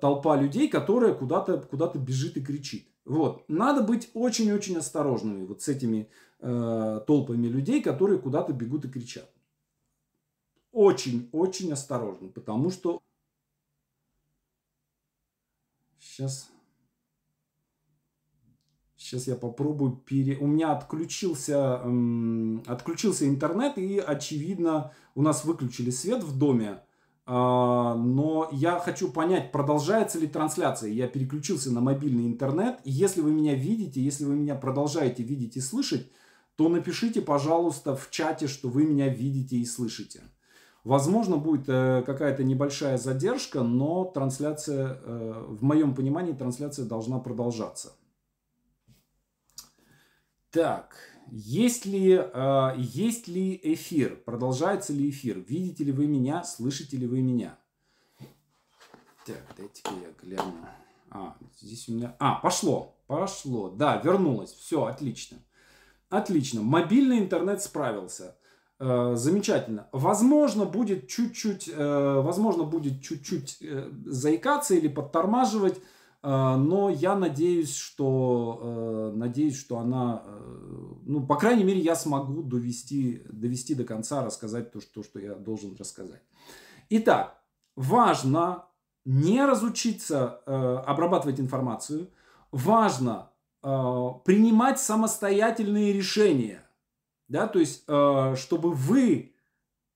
[0.00, 2.93] толпа людей, которая куда-то куда бежит и кричит.
[3.04, 3.44] Вот.
[3.48, 6.08] Надо быть очень-очень осторожными вот с этими
[6.40, 9.30] э, толпами людей, которые куда-то бегут и кричат.
[10.72, 13.00] Очень-очень осторожно, потому что...
[15.98, 16.50] Сейчас...
[18.96, 20.38] Сейчас я попробую пере...
[20.38, 26.82] У меня отключился, эм, отключился интернет, и, очевидно, у нас выключили свет в доме.
[27.26, 30.90] А, но я хочу понять, продолжается ли трансляция.
[30.90, 32.80] Я переключился на мобильный интернет.
[32.84, 36.10] И если вы меня видите, если вы меня продолжаете видеть и слышать,
[36.56, 40.22] то напишите, пожалуйста, в чате, что вы меня видите и слышите.
[40.84, 47.96] Возможно, будет э, какая-то небольшая задержка, но трансляция, э, в моем понимании, трансляция должна продолжаться.
[50.50, 50.94] Так.
[51.30, 54.16] Есть ли, э, есть ли эфир?
[54.24, 55.38] Продолжается ли эфир?
[55.38, 56.44] Видите ли вы меня?
[56.44, 57.58] Слышите ли вы меня?
[59.26, 60.52] Так, дайте-ка я гляну.
[61.10, 62.14] А, здесь у меня...
[62.18, 62.96] А, пошло.
[63.06, 63.70] Пошло.
[63.70, 64.52] Да, вернулось.
[64.52, 65.38] Все, отлично.
[66.10, 66.62] Отлично.
[66.62, 68.36] Мобильный интернет справился.
[68.80, 69.88] Э, замечательно.
[69.92, 75.80] Возможно, будет чуть-чуть, э, возможно, будет чуть-чуть э, заикаться или подтормаживать
[76.26, 82.42] но я надеюсь, что, э, надеюсь, что она, э, ну, по крайней мере, я смогу
[82.42, 86.22] довести, довести до конца, рассказать то, что, что я должен рассказать.
[86.88, 87.42] Итак,
[87.76, 88.64] важно
[89.04, 92.10] не разучиться э, обрабатывать информацию,
[92.50, 96.66] важно принимать самостоятельные решения.
[97.28, 99.34] Да, то есть, чтобы вы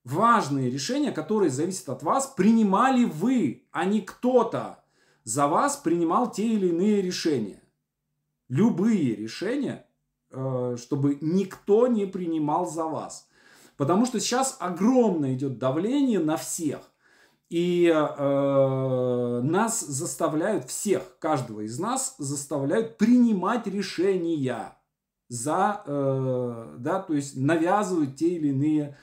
[0.04, 4.77] важные решения, которые зависят от вас, принимали вы, а не кто-то
[5.28, 7.62] за вас принимал те или иные решения.
[8.48, 9.86] Любые решения,
[10.30, 13.28] э, чтобы никто не принимал за вас.
[13.76, 16.80] Потому что сейчас огромное идет давление на всех.
[17.50, 24.78] И э, нас заставляют, всех, каждого из нас заставляют принимать решения
[25.28, 28.96] за, э, да, то есть навязывают те или иные,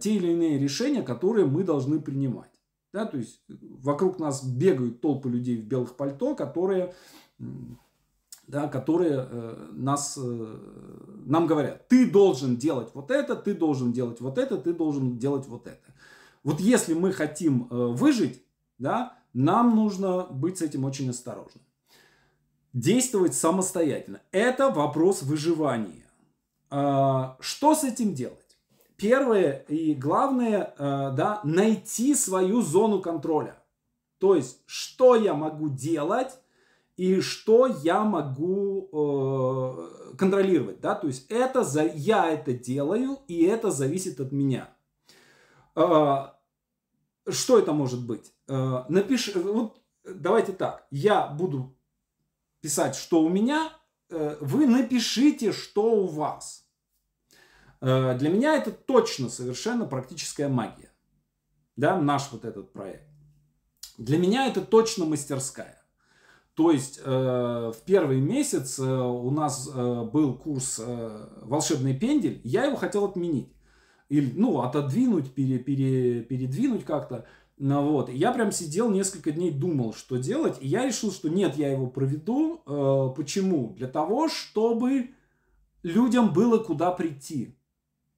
[0.00, 2.53] те или иные решения, которые мы должны принимать.
[2.94, 3.40] Да, то есть
[3.82, 6.94] вокруг нас бегают толпы людей в белых пальто, которые,
[8.46, 10.56] да, которые э, нас, э,
[11.26, 15.48] нам говорят, ты должен делать вот это, ты должен делать вот это, ты должен делать
[15.48, 15.92] вот это.
[16.44, 18.44] Вот если мы хотим э, выжить,
[18.78, 21.64] да, нам нужно быть с этим очень осторожным.
[22.72, 24.20] Действовать самостоятельно.
[24.30, 26.06] Это вопрос выживания.
[26.70, 28.43] А, что с этим делать?
[28.96, 33.56] Первое и главное, э, да, найти свою зону контроля.
[34.18, 36.38] То есть, что я могу делать
[36.96, 43.42] и что я могу э, контролировать, да, то есть это за я это делаю и
[43.42, 44.68] это зависит от меня.
[45.74, 46.28] Э,
[47.28, 48.32] что это может быть?
[48.46, 51.76] Э, напиши, вот давайте так, я буду
[52.60, 53.72] писать, что у меня,
[54.10, 56.63] э, вы напишите, что у вас.
[57.84, 60.90] Э, для меня это точно совершенно практическая магия.
[61.76, 63.06] Да, наш вот этот проект.
[63.98, 65.82] Для меня это точно мастерская.
[66.54, 67.10] То есть э,
[67.74, 73.04] в первый месяц э, у нас э, был курс э, «Волшебный пендель», я его хотел
[73.04, 73.52] отменить
[74.08, 77.26] или, ну, отодвинуть, пере, пере, передвинуть как-то.
[77.58, 78.08] Ну, вот.
[78.08, 80.56] Я прям сидел несколько дней, думал, что делать.
[80.60, 82.62] И я решил, что нет, я его проведу.
[82.66, 83.74] Э, почему?
[83.76, 85.10] Для того, чтобы
[85.82, 87.58] людям было куда прийти.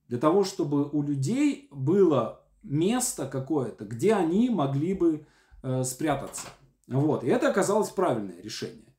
[0.09, 5.27] Для того, чтобы у людей было место какое-то, где они могли бы
[5.63, 6.49] э, спрятаться.
[6.89, 7.25] Вот.
[7.25, 8.95] И это оказалось правильное решение.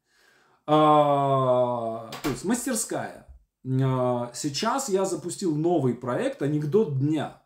[0.65, 3.25] А, то есть мастерская.
[3.81, 7.41] А, сейчас я запустил новый проект «Анекдот дня».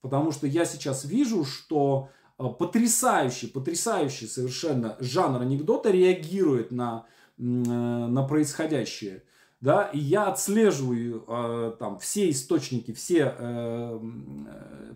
[0.00, 7.06] Потому что я сейчас вижу, что а, потрясающий, потрясающий совершенно жанр анекдота реагирует на,
[7.38, 9.22] э, на происходящее.
[9.60, 14.00] Да, и я отслеживаю э, там все источники, все, э,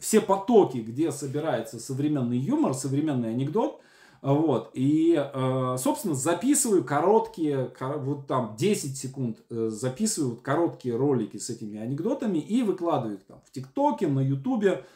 [0.01, 3.81] все потоки, где собирается современный юмор, современный анекдот–
[4.25, 4.71] вот.
[4.73, 11.79] И, э, собственно, записываю короткие, вот там 10 секунд, э, записываю короткие ролики с этими
[11.79, 14.87] анекдотами и выкладываю их там в ТикТоке, на Ютубе,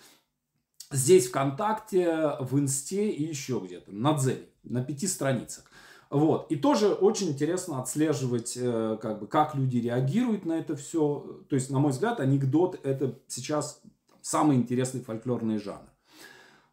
[0.91, 5.68] здесь ВКонтакте, в Инсте и еще где-то, на Дзене, на пяти страницах.
[6.11, 6.51] Вот.
[6.51, 11.43] И тоже очень интересно отслеживать, э, как, бы, как люди реагируют на это все.
[11.49, 13.83] То есть, на мой взгляд, анекдот это сейчас
[14.23, 15.91] самый интересный фольклорный жанр.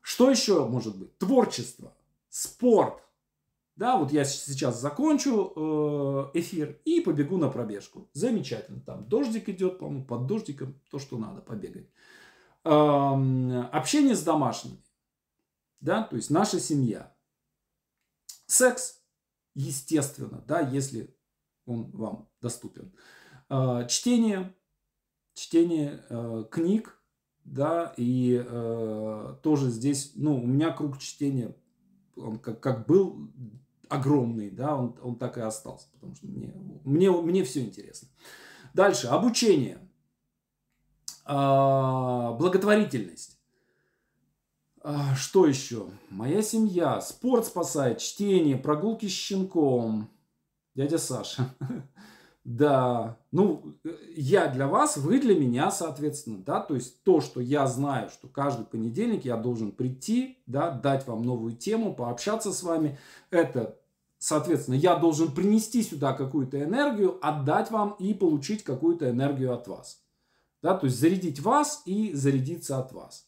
[0.01, 1.17] Что еще может быть?
[1.17, 1.93] Творчество
[2.29, 3.01] спорт.
[3.75, 8.09] Да, вот я сейчас закончу э, эфир и побегу на пробежку.
[8.13, 8.79] Замечательно.
[8.79, 11.89] Там дождик идет, по-моему, под дождиком то, что надо, побегать.
[12.63, 14.81] Общение с домашними.
[15.81, 17.13] Да, то есть наша семья.
[18.47, 19.04] Секс,
[19.55, 21.15] естественно, да, если
[21.65, 22.93] он вам доступен.
[23.49, 24.53] Э, чтение,
[25.33, 27.01] чтение э, книг,
[27.43, 28.43] да, и
[29.43, 31.55] тоже здесь, ну, у меня круг чтения
[32.15, 33.31] он как, как был
[33.89, 36.51] огромный, да, он, он так и остался, потому что мне,
[36.83, 38.07] мне, мне все интересно.
[38.73, 39.77] Дальше, обучение,
[41.23, 43.34] а, благотворительность.
[44.87, 45.87] А, что еще?
[46.11, 50.11] Моя семья, спорт спасает, чтение, прогулки с щенком.
[50.75, 51.49] Дядя Саша.
[52.43, 53.73] Да, ну,
[54.15, 58.27] я для вас, вы для меня, соответственно, да, то есть то, что я знаю, что
[58.27, 62.99] каждый понедельник я должен прийти, да, дать вам новую тему, пообщаться с вами,
[63.31, 63.79] это,
[64.19, 70.03] соответственно, я должен принести сюда какую-то энергию, отдать вам и получить какую-то энергию от вас,
[70.61, 73.27] да, то есть зарядить вас и зарядиться от вас.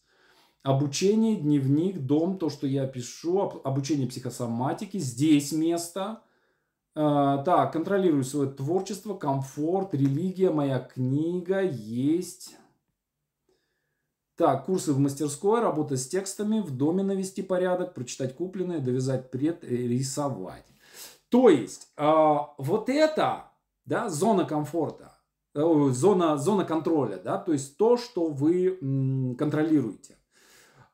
[0.67, 6.21] Обучение, дневник, дом, то, что я пишу, обучение психосоматики, здесь место–
[6.99, 12.57] а, так, контролирую свое творчество, комфорт, религия, моя книга есть.
[14.35, 19.63] Так, курсы в мастерской, работа с текстами, в доме навести порядок, прочитать купленное, довязать пред,
[19.63, 20.65] э, рисовать.
[21.29, 23.51] То есть, э, вот это,
[23.85, 25.19] да, зона комфорта,
[25.53, 30.16] э, зона, зона контроля, да, то есть то, что вы контролируете.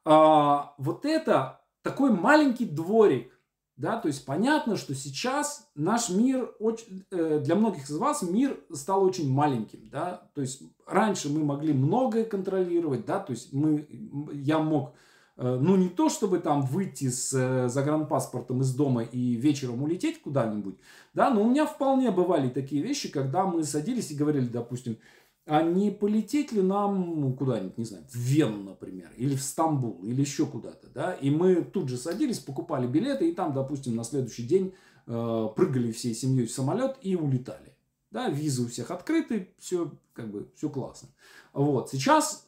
[0.06, 3.30] Э, вот это такой маленький дворик,
[3.76, 8.60] Да, то есть понятно, что сейчас наш мир, очень, э, для многих из вас мир
[8.72, 9.90] стал очень маленьким.
[9.90, 10.30] Да?
[10.36, 13.88] То есть раньше мы могли многое контролировать, да, то есть мы,
[14.32, 14.94] я мог,
[15.38, 20.22] э, ну не то чтобы там выйти с э, загранпаспортом из дома и вечером улететь
[20.22, 20.76] куда-нибудь,
[21.16, 24.98] да, но у меня вполне бывали такие вещи, когда мы садились и говорили, допустим,
[25.46, 30.00] а не полететь ли нам ну, куда-нибудь, не знаю, в Вену, например, или в Стамбул,
[30.04, 34.06] или еще куда-то, да, и мы тут же садились, покупали билеты, и там, допустим, на
[34.06, 34.74] следующий день
[35.06, 37.76] э, прыгали всей семьей в самолет и улетали,
[38.10, 41.10] да, визы у всех открыты, все, как бы, все классно.
[41.52, 42.48] Вот, сейчас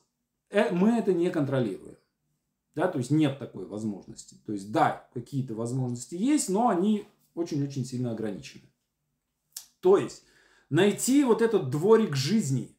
[0.50, 1.98] э, мы это не контролируем,
[2.76, 7.84] да, то есть нет такой возможности, то есть, да, какие-то возможности есть, но они очень-очень
[7.84, 8.64] сильно ограничены.
[9.82, 10.24] То есть,
[10.70, 12.72] найти вот этот дворик жизни–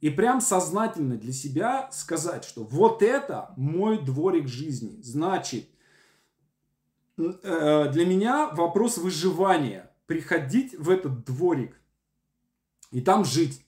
[0.00, 5.00] и прям сознательно для себя сказать, что вот это мой дворик жизни.
[5.02, 5.68] Значит,
[7.16, 9.90] э, для меня вопрос выживания.
[10.06, 11.80] Приходить в этот дворик
[12.92, 13.64] и там жить.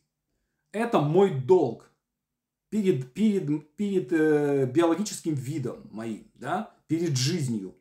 [0.71, 1.91] Это мой долг
[2.69, 7.75] перед, перед, перед э, биологическим видом моим, да, перед жизнью.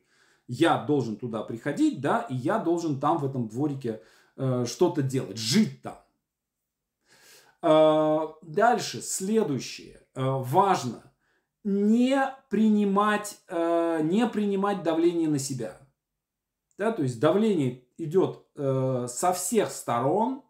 [0.48, 4.00] Я должен туда приходить, да, и я должен там в этом дворике
[4.36, 5.98] э, что-то делать, жить там.
[7.60, 10.06] А, дальше, следующее.
[10.14, 11.12] А, важно
[11.64, 15.78] не принимать, а, не принимать давление на себя.
[16.76, 20.44] Да, то есть давление идет со всех сторон,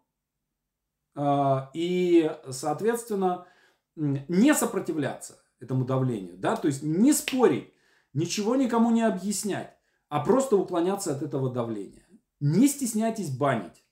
[1.73, 3.47] и, соответственно,
[3.95, 6.37] не сопротивляться этому давлению.
[6.37, 6.55] Да?
[6.55, 7.73] То есть не спорить,
[8.13, 9.75] ничего никому не объяснять,
[10.07, 12.05] а просто уклоняться от этого давления.
[12.39, 13.83] Не стесняйтесь банить.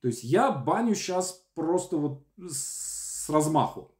[0.00, 3.92] То есть я баню сейчас просто вот с размаху.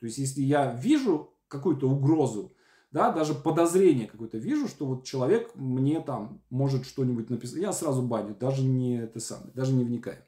[0.00, 2.54] То есть если я вижу какую-то угрозу,
[2.90, 8.02] да, даже подозрение какое-то вижу, что вот человек мне там может что-нибудь написать, я сразу
[8.02, 10.24] баню, даже не это самое, даже не вникаю.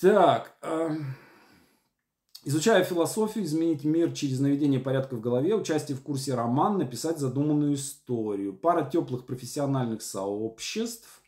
[0.00, 0.96] Так, э,
[2.44, 7.74] изучая философию, изменить мир через наведение порядка в голове, участие в курсе роман, написать задуманную
[7.74, 11.19] историю, пара теплых профессиональных сообществ,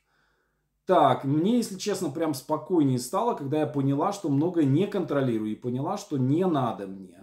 [0.86, 5.56] так, мне, если честно, прям спокойнее стало, когда я поняла, что многое не контролирую и
[5.56, 7.22] поняла, что не надо мне.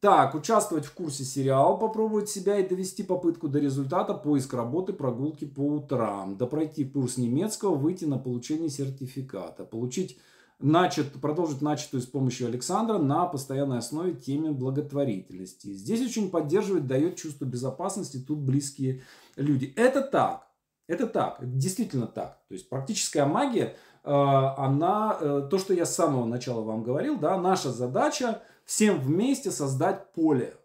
[0.00, 5.44] Так, участвовать в курсе сериал, попробовать себя и довести попытку до результата, поиск работы, прогулки
[5.44, 10.18] по утрам, да пройти курс немецкого, выйти на получение сертификата, получить
[10.58, 15.74] начат, продолжить начатую с помощью Александра на постоянной основе теме благотворительности.
[15.74, 19.02] Здесь очень поддерживает, дает чувство безопасности, тут близкие
[19.36, 19.72] люди.
[19.76, 20.49] Это так.
[20.90, 22.40] Это так, действительно так.
[22.48, 27.16] То есть практическая магия, э, она, э, то, что я с самого начала вам говорил,
[27.16, 30.56] да, наша задача всем вместе создать поле.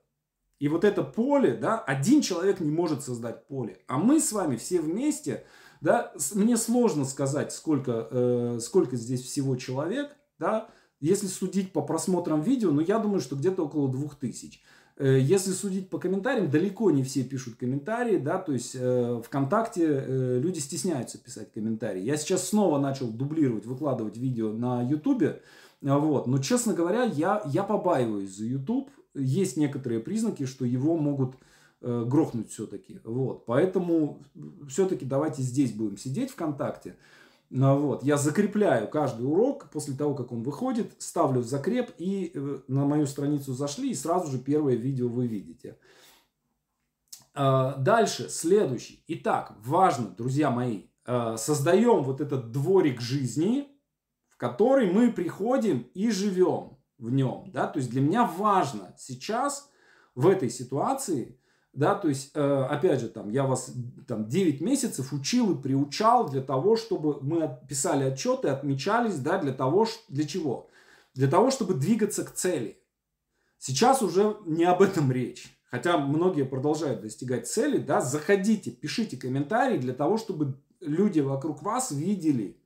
[0.57, 4.55] И вот это поле, да, один человек не может создать поле, а мы с вами
[4.55, 5.45] все вместе,
[5.79, 10.09] да, мне сложно сказать, сколько, э, сколько здесь всего человек,
[10.39, 10.69] да,
[10.99, 14.63] если судить по просмотрам видео, ну, я думаю, что где-то около двух тысяч.
[14.97, 19.83] Э, если судить по комментариям, далеко не все пишут комментарии, да, то есть э, ВКонтакте
[19.85, 22.01] э, люди стесняются писать комментарии.
[22.01, 25.41] Я сейчас снова начал дублировать, выкладывать видео на Ютубе,
[25.81, 28.89] вот, но, честно говоря, я, я побаиваюсь за Ютуб.
[29.13, 31.35] Есть некоторые признаки, что его могут
[31.81, 34.23] э, грохнуть все-таки, вот, поэтому
[34.69, 36.95] все-таки давайте здесь будем сидеть ВКонтакте.
[37.49, 38.03] Ну, вот.
[38.03, 42.85] Я закрепляю каждый урок после того, как он выходит, ставлю в закреп и э, на
[42.85, 45.77] мою страницу зашли, и сразу же первое видео вы видите.
[47.33, 49.03] А, дальше, следующий.
[49.07, 53.67] Итак, важно, друзья мои, а, создаем вот этот дворик жизни,
[54.29, 57.51] в который мы приходим и живем в нем.
[57.51, 57.67] Да?
[57.67, 59.69] То есть для меня важно сейчас
[60.15, 61.39] в этой ситуации
[61.75, 63.73] да, то есть, э, опять же, там, я вас
[64.07, 69.51] там 9 месяцев учил и приучал для того, чтобы мы писали отчеты, отмечались, да, для
[69.51, 70.69] того, для чего?
[71.13, 72.81] Для того, чтобы двигаться к цели.
[73.57, 75.59] Сейчас уже не об этом речь.
[75.69, 81.91] Хотя многие продолжают достигать цели, да, заходите, пишите комментарии для того, чтобы люди вокруг вас
[81.91, 82.57] видели,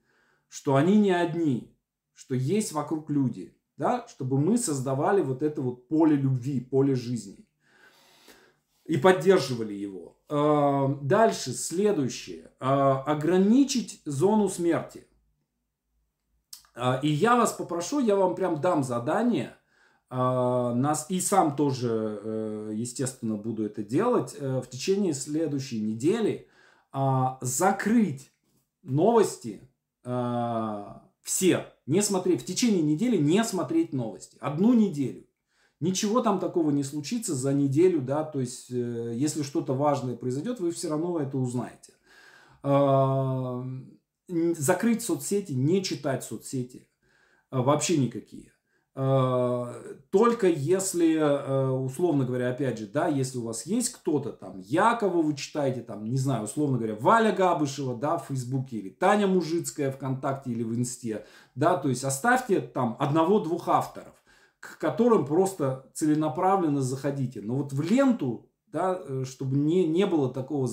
[0.50, 1.76] что они не одни,
[2.14, 7.49] что есть вокруг люди, да, чтобы мы создавали вот это вот поле любви, поле жизни
[8.90, 10.18] и поддерживали его.
[10.30, 12.52] А, дальше, следующее.
[12.60, 15.06] А, ограничить зону смерти.
[16.76, 19.56] А, и я вас попрошу, я вам прям дам задание.
[20.12, 24.36] Нас, и сам тоже, э, естественно, буду это делать.
[24.40, 26.50] Э, в течение следующей недели
[27.42, 28.32] закрыть
[28.82, 29.70] новости
[30.02, 31.68] все.
[31.86, 34.36] Не смотреть, в течение недели не смотреть новости.
[34.42, 35.29] Одну неделю.
[35.80, 40.60] Ничего там такого не случится за неделю, да, то есть, э, если что-то важное произойдет,
[40.60, 41.94] вы все равно это узнаете.
[42.64, 43.64] Э,
[44.28, 46.88] закрыть соцсети, не читать соцсети.
[47.52, 48.52] Э, вообще никакие.
[48.96, 49.66] Э,
[50.12, 55.22] только если, э, условно говоря, опять же, да, если у вас есть кто-то там, Якова
[55.22, 59.92] вы читаете, там, не знаю, условно говоря, Валя Габышева, да, в Фейсбуке, или Таня Мужицкая
[59.92, 61.26] ВКонтакте или в Инсте,
[61.56, 64.16] да, то есть оставьте там одного-двух авторов,
[64.60, 67.42] к которым просто целенаправленно заходите.
[67.42, 70.68] Но вот в ленту, да, э, чтобы не, не было такого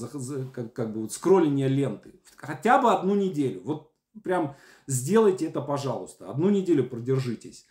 [0.53, 4.57] как, как бы вот скролления ленты, хотя бы одну неделю, вот прям
[4.87, 7.67] сделайте это, пожалуйста, одну неделю продержитесь.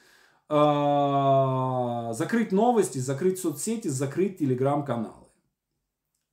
[0.48, 5.28] А, закрыть новости, закрыть соцсети, закрыть телеграм-каналы.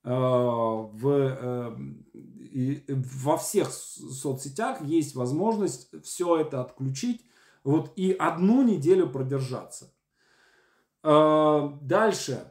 [0.05, 1.77] А, в, э,
[2.55, 7.25] во всех соцсетях есть возможность все это отключить
[7.65, 9.93] вот, и одну неделю продержаться.
[11.03, 12.49] А, дальше.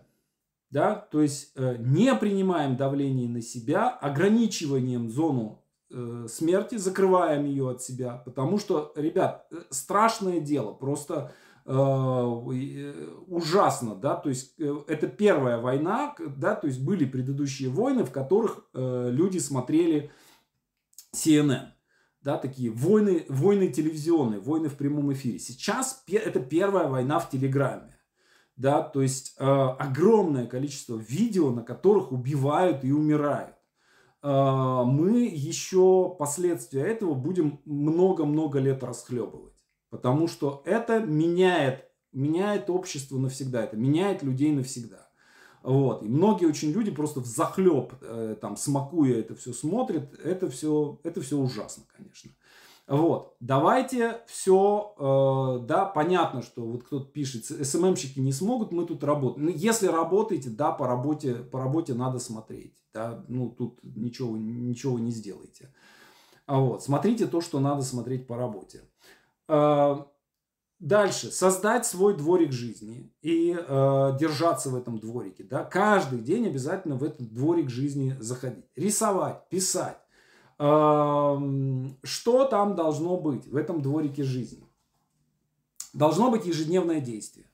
[0.70, 7.72] Да, то есть э, не принимаем давление на себя, ограничиванием зону э, смерти, закрываем ее
[7.72, 11.34] от себя, потому что, ребят, страшное дело, просто
[11.64, 17.70] Э, э, ужасно, да, то есть э, это первая война, да, то есть были предыдущие
[17.70, 20.12] войны, в которых люди смотрели
[21.16, 21.68] CNN,
[22.22, 25.40] да, такие войны, войны телевизионные, войны в прямом эфире.
[25.40, 27.98] Сейчас это первая война в Телеграме,
[28.56, 33.56] да, то есть огромное количество видео, на которых убивают и умирают.
[34.24, 39.56] мы еще последствия этого будем много-много лет расхлебывать.
[39.90, 45.11] Потому что это меняет, меняет общество навсегда, это меняет людей навсегда.
[45.64, 46.04] Вот.
[46.04, 50.20] И многие очень люди просто в захлеб, э, там, смакуя это все, смотрят.
[50.20, 52.32] Это все, это все ужасно, конечно.
[52.88, 53.36] Вот.
[53.40, 59.46] Давайте все, э, да, понятно, что вот кто-то пишет, СММщики не смогут, мы тут работаем.
[59.46, 62.76] Ну, если работаете, да, по работе, по работе надо смотреть.
[62.94, 65.74] Да, ну, тут ничего, ничего не сделаете.
[66.46, 68.82] А вот, смотрите то, что надо смотреть по работе.
[69.48, 70.08] А,
[70.82, 75.44] дальше, создать свой дворик жизни и э, держаться в этом дворике.
[75.44, 75.64] Да?
[75.64, 78.66] Каждый день обязательно в этот дворик жизни заходить.
[78.76, 79.98] Рисовать, писать.
[80.60, 81.38] Э,
[82.04, 84.68] что там должно быть в этом дворике жизни?
[85.94, 87.46] Должно быть ежедневное действие.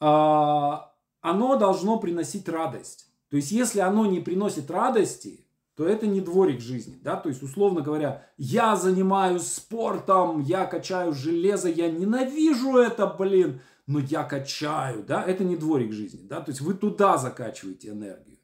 [0.00, 0.74] Э,
[1.22, 3.10] оно должно приносить радость.
[3.30, 5.45] То есть, если оно не приносит радости,
[5.76, 11.12] то это не дворик жизни, да, то есть, условно говоря, я занимаюсь спортом, я качаю
[11.12, 16.50] железо, я ненавижу это, блин, но я качаю, да, это не дворик жизни, да, то
[16.50, 18.36] есть вы туда закачиваете энергию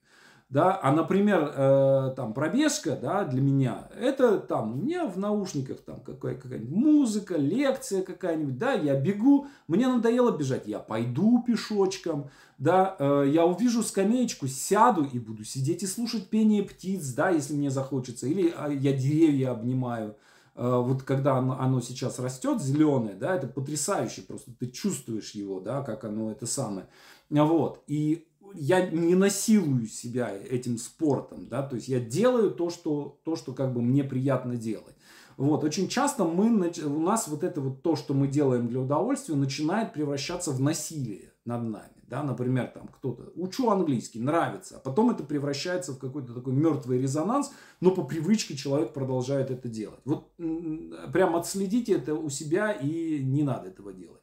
[0.53, 5.81] да, а, например, э, там пробежка, да, для меня, это там, у меня в наушниках
[5.81, 12.29] там какая- какая-нибудь музыка, лекция какая-нибудь, да, я бегу, мне надоело бежать, я пойду пешочком,
[12.63, 17.55] да, э, я увижу скамеечку, сяду и буду сидеть и слушать пение птиц, да, если
[17.55, 20.15] мне захочется, или а, я деревья обнимаю,
[20.55, 24.53] э, вот когда оно, оно сейчас растет, зеленое, да, это потрясающе, просто.
[24.61, 26.87] Ты чувствуешь его, да, как оно это самое,
[27.31, 33.19] вот, и я не насилую себя этим спортом, да, то есть я делаю то, что,
[33.25, 34.95] то, что как бы мне приятно делать.
[35.37, 39.35] Вот, очень часто мы, у нас вот это вот то, что мы делаем для удовольствия,
[39.35, 42.02] начинает превращаться в насилие над нами.
[42.13, 47.01] Да, например, там кто-то, учу английский, нравится, а потом это превращается в какой-то такой мертвый
[47.01, 47.51] резонанс,
[47.81, 50.01] но по привычке человек продолжает это делать.
[50.05, 50.31] Вот
[51.11, 54.21] прям отследите это у себя и не надо этого делать.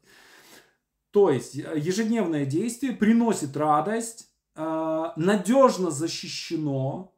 [1.10, 7.12] То есть э, ежедневное действие приносит радость, э, надежно защищено,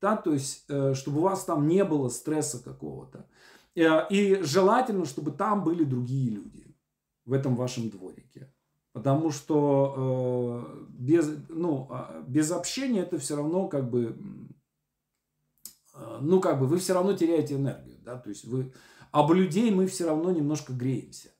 [0.00, 3.28] да, то есть э, чтобы у вас там не было стресса какого-то.
[3.76, 6.74] И желательно, чтобы там были другие люди
[7.24, 8.52] в этом вашем дворике.
[8.98, 14.16] Потому что без, ну, а, без общения это все равно как бы,
[16.20, 17.98] ну как бы вы все равно теряете энергию.
[18.04, 18.16] Да?
[18.16, 18.72] То есть вы,
[19.12, 21.30] об людей мы все равно немножко греемся.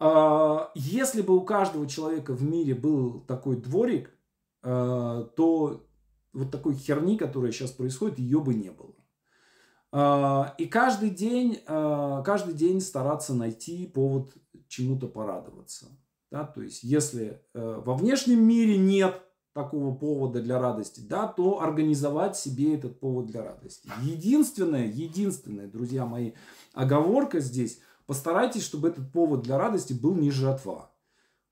[0.00, 4.10] А, если бы у каждого человека в мире был такой дворик,
[4.62, 5.86] а, то
[6.32, 8.94] вот такой херни, которая сейчас происходит, ее бы не было.
[9.92, 14.32] А, и каждый день, каждый день стараться найти повод
[14.68, 15.86] чему-то порадоваться.
[16.30, 16.44] Да?
[16.44, 19.20] То есть, если э, во внешнем мире нет
[19.52, 23.90] такого повода для радости, да, то организовать себе этот повод для радости.
[24.02, 26.32] Единственное, единственное, друзья мои,
[26.72, 30.90] оговорка здесь– постарайтесь, чтобы этот повод для радости был не жатва.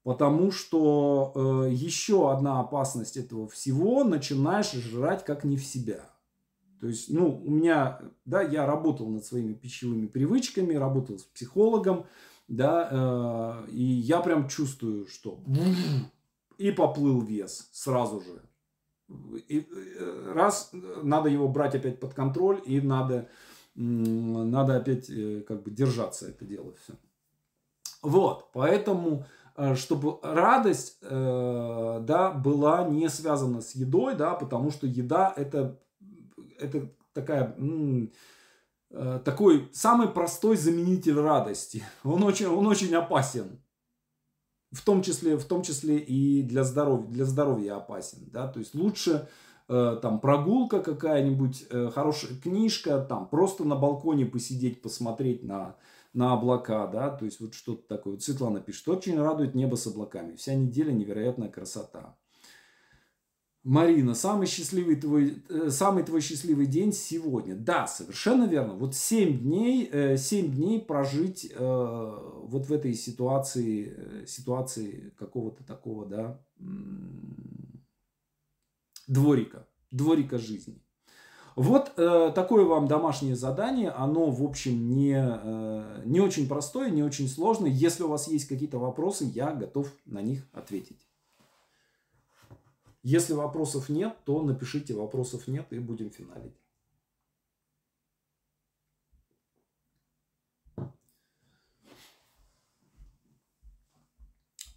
[0.03, 1.33] Потому что
[1.67, 6.11] э, еще одна опасность этого всего, начинаешь жрать как не в себя.
[6.81, 12.07] То есть, ну, у меня, да, я работал над своими пищевыми привычками, работал с психологом,
[12.49, 12.89] да,
[13.67, 15.41] э, и я прям чувствую, что
[16.59, 18.43] и поплыл вес сразу же.
[19.49, 19.67] И
[20.35, 20.71] раз,
[21.03, 23.29] надо его брать опять под контроль, и надо,
[23.75, 25.07] надо опять
[25.47, 26.93] как бы держаться это дело все.
[28.03, 29.25] Вот, поэтому
[29.59, 35.81] Э, чтобы радость, э, да, была не связана с едой, да, потому что еда это,
[36.61, 38.07] это такая, э,
[38.91, 41.85] такой самый простой заменитель радости.
[42.05, 43.61] Он очень, он очень опасен.
[44.71, 48.75] В том числе, в том числе и для здоровья, для здоровья опасен, да, то есть
[48.75, 49.27] лучше
[49.67, 55.77] там прогулка какая-нибудь, хорошая книжка, там просто на балконе посидеть, посмотреть на,
[56.13, 58.15] на облака, да, то есть вот что-то такое.
[58.15, 60.37] Вот Светлана пишет, очень радует небо с облаками.
[60.37, 62.17] Вся неделя невероятная красота.
[63.69, 67.55] Марина, самый счастливый твой, э, самый твой счастливый день сегодня.
[67.55, 68.73] Да, совершенно верно.
[68.73, 76.07] Вот 7 дней, 7 э, дней прожить э, вот в этой ситуации, ситуации какого-то такого,
[76.07, 76.41] да,
[79.07, 80.83] дворика, дворика жизни.
[81.55, 83.91] Вот такое вам домашнее задание.
[83.91, 85.21] Оно, в общем, не,
[86.07, 87.69] не очень простое, не очень сложное.
[87.69, 91.08] Если у вас есть какие-то вопросы, я готов на них ответить.
[93.03, 96.57] Если вопросов нет, то напишите вопросов нет и будем финалить.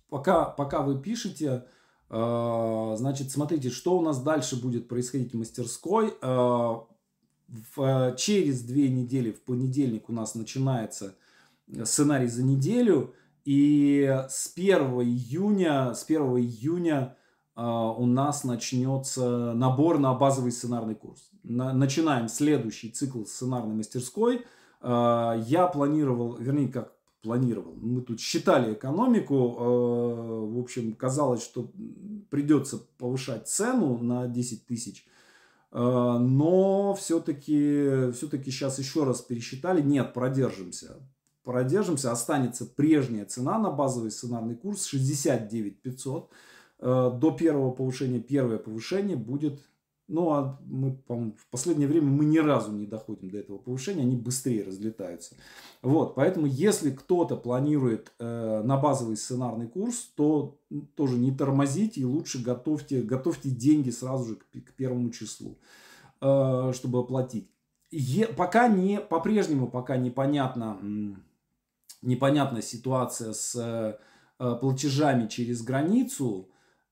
[0.10, 1.66] Пока, пока вы пишете,
[2.14, 6.14] Э, значит, смотрите, что у нас дальше будет происходить в мастерской.
[6.22, 6.76] Э,
[7.48, 11.16] в, через две недели, в понедельник у нас начинается
[11.84, 13.16] сценарий за неделю.
[13.46, 17.21] И с 1 июня, с 1 июня э,
[17.56, 21.30] у нас начнется набор на базовый сценарный курс.
[21.44, 24.46] начинаем следующий цикл сценарной мастерской.
[24.82, 27.76] Я планировал, вернее, как планировал.
[27.76, 31.72] Мы тут считали экономику, э, в общем, казалось, что
[32.30, 35.06] придется повышать цену на 10 тысяч,
[35.72, 40.98] но все-таки все сейчас еще раз пересчитали, нет, продержимся.
[41.44, 46.30] Продержимся, останется прежняя цена на базовый сценарный курс 69 500.
[46.82, 49.62] Э, до первого повышения, первое повышение будет
[50.12, 54.18] ну, а мы, в последнее время мы ни разу не доходим до этого повышения, они
[54.18, 55.36] быстрее разлетаются.
[55.82, 60.60] Вот, поэтому если кто-то планирует э, на базовый сценарный курс, то
[60.96, 65.58] тоже не тормозите и лучше готовьте, готовьте деньги сразу же к, к первому числу,
[66.20, 67.50] э, чтобы оплатить.
[67.90, 70.78] Е, пока не, по-прежнему пока непонятно,
[72.02, 76.51] непонятна ситуация с э, платежами через границу,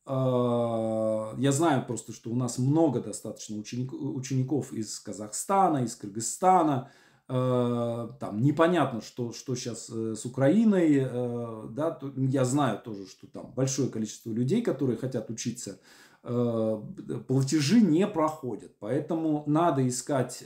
[0.10, 6.89] я знаю просто, что у нас много достаточно ученик, учеников из Казахстана, из Кыргызстана.
[7.32, 10.97] А, там непонятно, что, что сейчас э, с Украиной.
[10.99, 15.80] Э, да, я знаю тоже, что там большое количество людей, которые хотят учиться,
[16.24, 16.82] э,
[17.28, 18.72] платежи не проходят.
[18.80, 20.43] Поэтому надо искать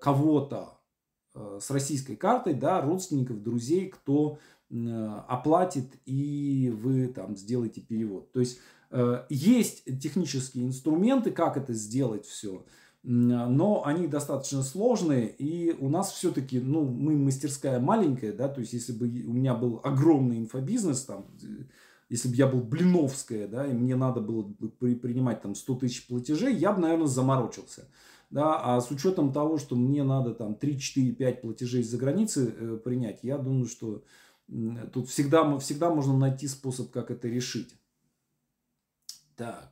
[0.00, 0.78] кого-то
[1.34, 4.38] с российской картой, да, родственников, друзей, кто
[5.28, 8.32] оплатит и вы там сделаете перевод.
[8.32, 8.58] То есть
[9.28, 12.64] есть технические инструменты, как это сделать все,
[13.02, 18.72] но они достаточно сложные, и у нас все-таки, ну, мы мастерская маленькая, да, то есть
[18.72, 21.26] если бы у меня был огромный инфобизнес, там,
[22.08, 26.06] если бы я был Блиновская, да, и мне надо было бы принимать там 100 тысяч
[26.06, 27.88] платежей, я бы, наверное, заморочился.
[28.30, 32.54] Да, а с учетом того, что мне надо там 3, 4, 5 платежей из-за границы
[32.54, 34.02] э, принять, я думаю, что
[34.92, 37.74] тут всегда, всегда можно найти способ, как это решить.
[39.38, 39.70] Так.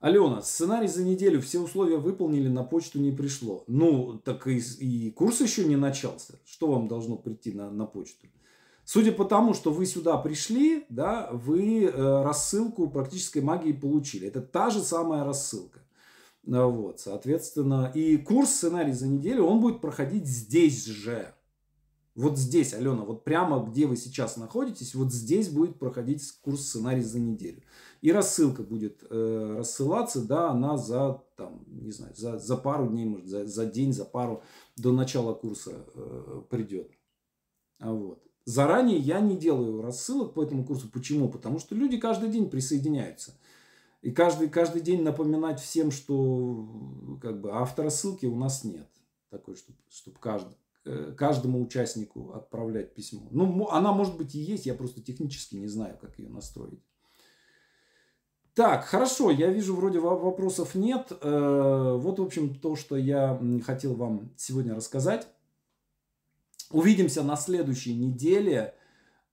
[0.00, 3.64] Алена, сценарий за неделю, все условия выполнили, на почту не пришло.
[3.68, 6.34] Ну, так и, и курс еще не начался.
[6.44, 8.26] Что вам должно прийти на, на почту?
[8.84, 14.28] Судя по тому, что вы сюда пришли, да, вы э, рассылку практической магии получили.
[14.28, 15.80] Это та же самая рассылка.
[16.52, 21.32] А, вот, соответственно, и курс сценарий за неделю, он будет проходить здесь же.
[22.14, 27.02] Вот здесь, Алена, вот прямо где вы сейчас находитесь, вот здесь будет проходить курс сценарий
[27.02, 27.62] за неделю.
[28.02, 33.06] И рассылка будет э, рассылаться, да, она за, там, не знаю, за, за пару дней,
[33.06, 34.42] может, за, за день, за пару
[34.76, 36.90] до начала курса э, придет.
[37.78, 38.22] А вот.
[38.44, 40.90] Заранее я не делаю рассылок по этому курсу.
[40.90, 41.28] Почему?
[41.30, 43.34] Потому что люди каждый день присоединяются.
[44.02, 48.88] И каждый, каждый день напоминать всем, что как бы автора ссылки у нас нет.
[49.30, 53.28] Такой, чтобы, чтобы каждый, Э, каждому участнику отправлять письмо.
[53.30, 56.82] Ну, она может быть и есть, я просто технически не знаю, как ее настроить.
[58.54, 61.10] Так, хорошо, я вижу, вроде вопросов нет.
[61.20, 65.26] Э, вот, в общем, то, что я хотел вам сегодня рассказать.
[66.70, 68.74] Увидимся на следующей неделе.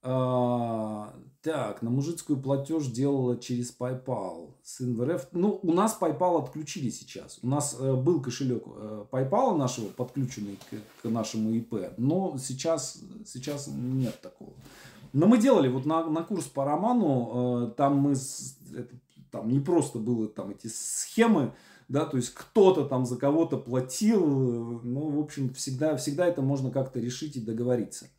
[0.01, 4.55] А, так, на мужицкую платеж делала через PayPal.
[4.63, 5.27] Сын в РФ.
[5.31, 7.39] Ну, у нас PayPal отключили сейчас.
[7.41, 10.57] У нас э, был кошелек э, PayPal нашего, подключенный
[11.01, 11.93] к, нашему ИП.
[11.97, 14.53] Но сейчас, сейчас нет такого.
[15.11, 17.67] Но мы делали вот на, на курс по роману.
[17.67, 18.11] Э, там мы...
[18.11, 18.95] Это,
[19.31, 21.53] там не просто было там эти схемы
[21.89, 26.69] да, то есть кто-то там за кого-то платил, ну, в общем, всегда, всегда это можно
[26.69, 28.09] как-то решить и договориться.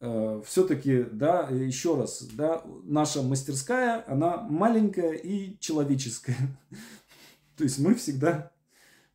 [0.00, 6.36] Э, Все-таки, да, еще раз, да, наша мастерская, она маленькая и человеческая.
[7.56, 8.52] То есть мы всегда,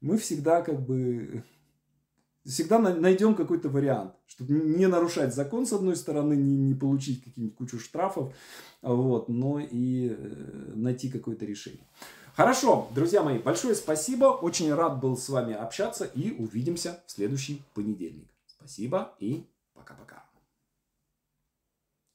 [0.02, 1.44] мы всегда как бы,
[2.46, 7.58] всегда найдем какой-то вариант, чтобы не нарушать закон, с одной стороны, не, не получить какие-нибудь
[7.58, 8.34] кучу штрафов,
[8.82, 11.88] вот, но и э, найти какое-то решение.
[12.36, 14.26] Хорошо, друзья мои, большое спасибо.
[14.26, 18.28] Очень рад был с вами общаться и увидимся в следующий понедельник.
[18.48, 20.23] Спасибо и пока-пока.